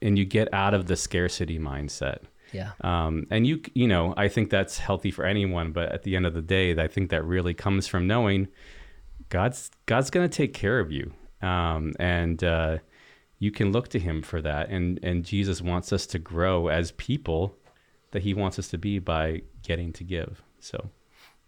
[0.02, 2.20] and you get out of the scarcity mindset.
[2.54, 2.72] Yeah.
[2.82, 6.26] Um, and you you know I think that's healthy for anyone, but at the end
[6.26, 8.48] of the day, I think that really comes from knowing
[9.30, 12.78] God's God's gonna take care of you, um, and uh,
[13.40, 14.70] you can look to Him for that.
[14.70, 17.58] And and Jesus wants us to grow as people
[18.12, 20.42] that He wants us to be by getting to give.
[20.60, 20.90] So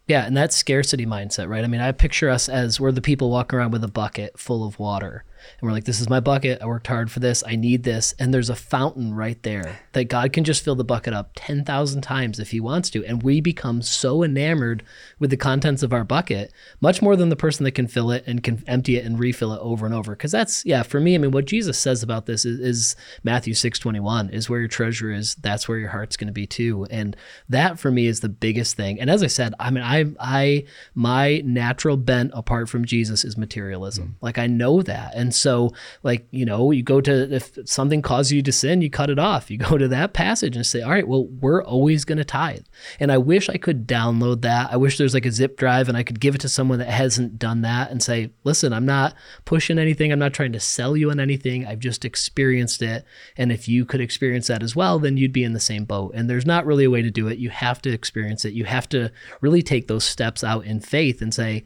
[0.09, 1.63] Yeah, and that scarcity mindset, right?
[1.63, 4.65] I mean, I picture us as we're the people walking around with a bucket full
[4.65, 5.23] of water.
[5.59, 6.61] And we're like, this is my bucket.
[6.61, 7.43] I worked hard for this.
[7.45, 8.13] I need this.
[8.19, 12.01] And there's a fountain right there that God can just fill the bucket up 10,000
[12.01, 13.05] times if He wants to.
[13.05, 14.83] And we become so enamored
[15.19, 18.23] with the contents of our bucket, much more than the person that can fill it
[18.27, 20.15] and can empty it and refill it over and over.
[20.15, 23.53] Because that's, yeah, for me, I mean, what Jesus says about this is, is Matthew
[23.53, 26.85] 6 21 is where your treasure is, that's where your heart's going to be too.
[26.89, 27.15] And
[27.47, 28.99] that for me is the biggest thing.
[28.99, 33.37] And as I said, I mean, I, I, my natural bent apart from Jesus is
[33.37, 34.07] materialism.
[34.07, 34.13] Mm.
[34.21, 35.13] Like I know that.
[35.15, 35.71] And so,
[36.03, 39.19] like, you know, you go to, if something causes you to sin, you cut it
[39.19, 39.49] off.
[39.51, 42.65] You go to that passage and say, all right, well, we're always going to tithe.
[42.99, 44.71] And I wish I could download that.
[44.71, 46.89] I wish there's like a zip drive and I could give it to someone that
[46.89, 49.15] hasn't done that and say, listen, I'm not
[49.45, 50.11] pushing anything.
[50.11, 51.65] I'm not trying to sell you on anything.
[51.65, 53.05] I've just experienced it.
[53.37, 56.13] And if you could experience that as well, then you'd be in the same boat.
[56.15, 57.37] And there's not really a way to do it.
[57.37, 58.53] You have to experience it.
[58.53, 59.11] You have to
[59.41, 61.63] really take those steps out in faith and say,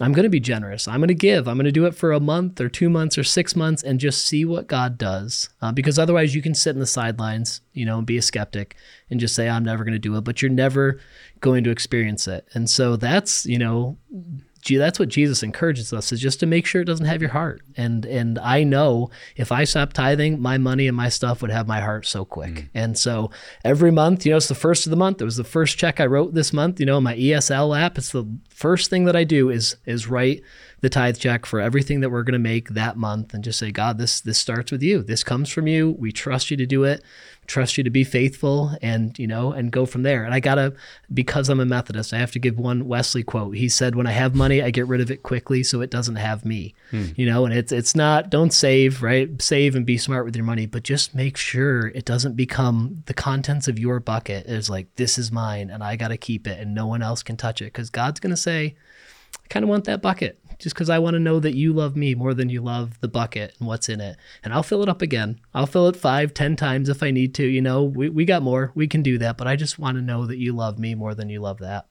[0.00, 0.88] I'm going to be generous.
[0.88, 1.46] I'm going to give.
[1.46, 4.00] I'm going to do it for a month or two months or six months and
[4.00, 5.50] just see what God does.
[5.60, 8.76] Uh, because otherwise, you can sit in the sidelines, you know, and be a skeptic
[9.10, 11.00] and just say, I'm never going to do it, but you're never
[11.40, 12.48] going to experience it.
[12.54, 13.98] And so that's, you know,
[14.68, 17.62] that's what Jesus encourages us is just to make sure it doesn't have your heart.
[17.76, 21.66] And and I know if I stopped tithing, my money and my stuff would have
[21.66, 22.54] my heart so quick.
[22.54, 22.68] Mm.
[22.74, 23.30] And so
[23.64, 25.20] every month, you know, it's the first of the month.
[25.20, 26.80] It was the first check I wrote this month.
[26.80, 27.98] You know, my ESL app.
[27.98, 30.42] It's the first thing that I do is is write
[30.80, 33.70] the tithe check for everything that we're going to make that month, and just say,
[33.70, 35.02] God, this this starts with you.
[35.02, 35.90] This comes from you.
[35.98, 37.02] We trust you to do it.
[37.46, 40.24] Trust you to be faithful, and you know, and go from there.
[40.24, 40.74] And I gotta,
[41.12, 43.56] because I'm a Methodist, I have to give one Wesley quote.
[43.56, 46.16] He said, "When I have money, I get rid of it quickly, so it doesn't
[46.16, 47.06] have me." Hmm.
[47.16, 50.44] You know, and it's it's not don't save right, save and be smart with your
[50.44, 54.94] money, but just make sure it doesn't become the contents of your bucket is like
[54.96, 57.60] this is mine and I got to keep it and no one else can touch
[57.60, 58.76] it because God's gonna say,
[59.44, 61.96] I kind of want that bucket just because I want to know that you love
[61.96, 64.16] me more than you love the bucket and what's in it.
[64.44, 65.40] And I'll fill it up again.
[65.54, 67.44] I'll fill it five, ten times if I need to.
[67.46, 68.70] You know, we, we got more.
[68.74, 69.36] We can do that.
[69.36, 71.86] But I just want to know that you love me more than you love that.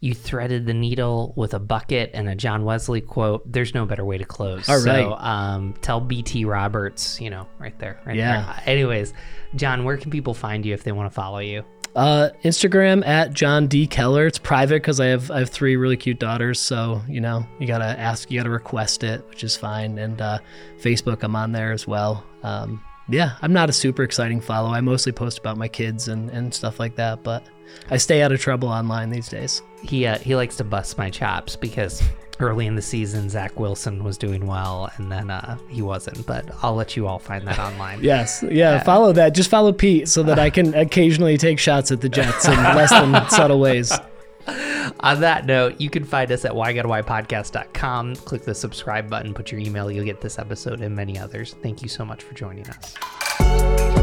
[0.00, 3.50] You threaded the needle with a bucket and a John Wesley quote.
[3.50, 4.68] There's no better way to close.
[4.68, 4.82] All right.
[5.04, 8.00] So, um, tell BT Roberts, you know, right there.
[8.04, 8.42] Right Yeah.
[8.44, 8.62] there.
[8.74, 9.14] Anyways,
[9.56, 11.64] John, where can people find you if they want to follow you?
[11.94, 14.26] Uh, Instagram at John D Keller.
[14.26, 16.58] It's private because I have I have three really cute daughters.
[16.60, 19.98] So you know you gotta ask, you gotta request it, which is fine.
[19.98, 20.38] And uh,
[20.80, 22.24] Facebook, I'm on there as well.
[22.42, 24.70] Um, yeah, I'm not a super exciting follow.
[24.70, 27.46] I mostly post about my kids and, and stuff like that, but
[27.90, 29.62] I stay out of trouble online these days.
[29.82, 32.02] He uh, he likes to bust my chops because
[32.40, 36.26] early in the season Zach Wilson was doing well and then uh, he wasn't.
[36.26, 38.02] But I'll let you all find that online.
[38.04, 39.34] Yes, yeah, follow that.
[39.34, 42.90] Just follow Pete so that I can occasionally take shots at the Jets in less
[42.90, 43.92] than subtle ways.
[45.00, 48.16] On that note, you can find us at whygotwhypodcast.com.
[48.16, 51.54] Click the subscribe button, put your email, you'll get this episode and many others.
[51.62, 53.93] Thank you so much for joining us.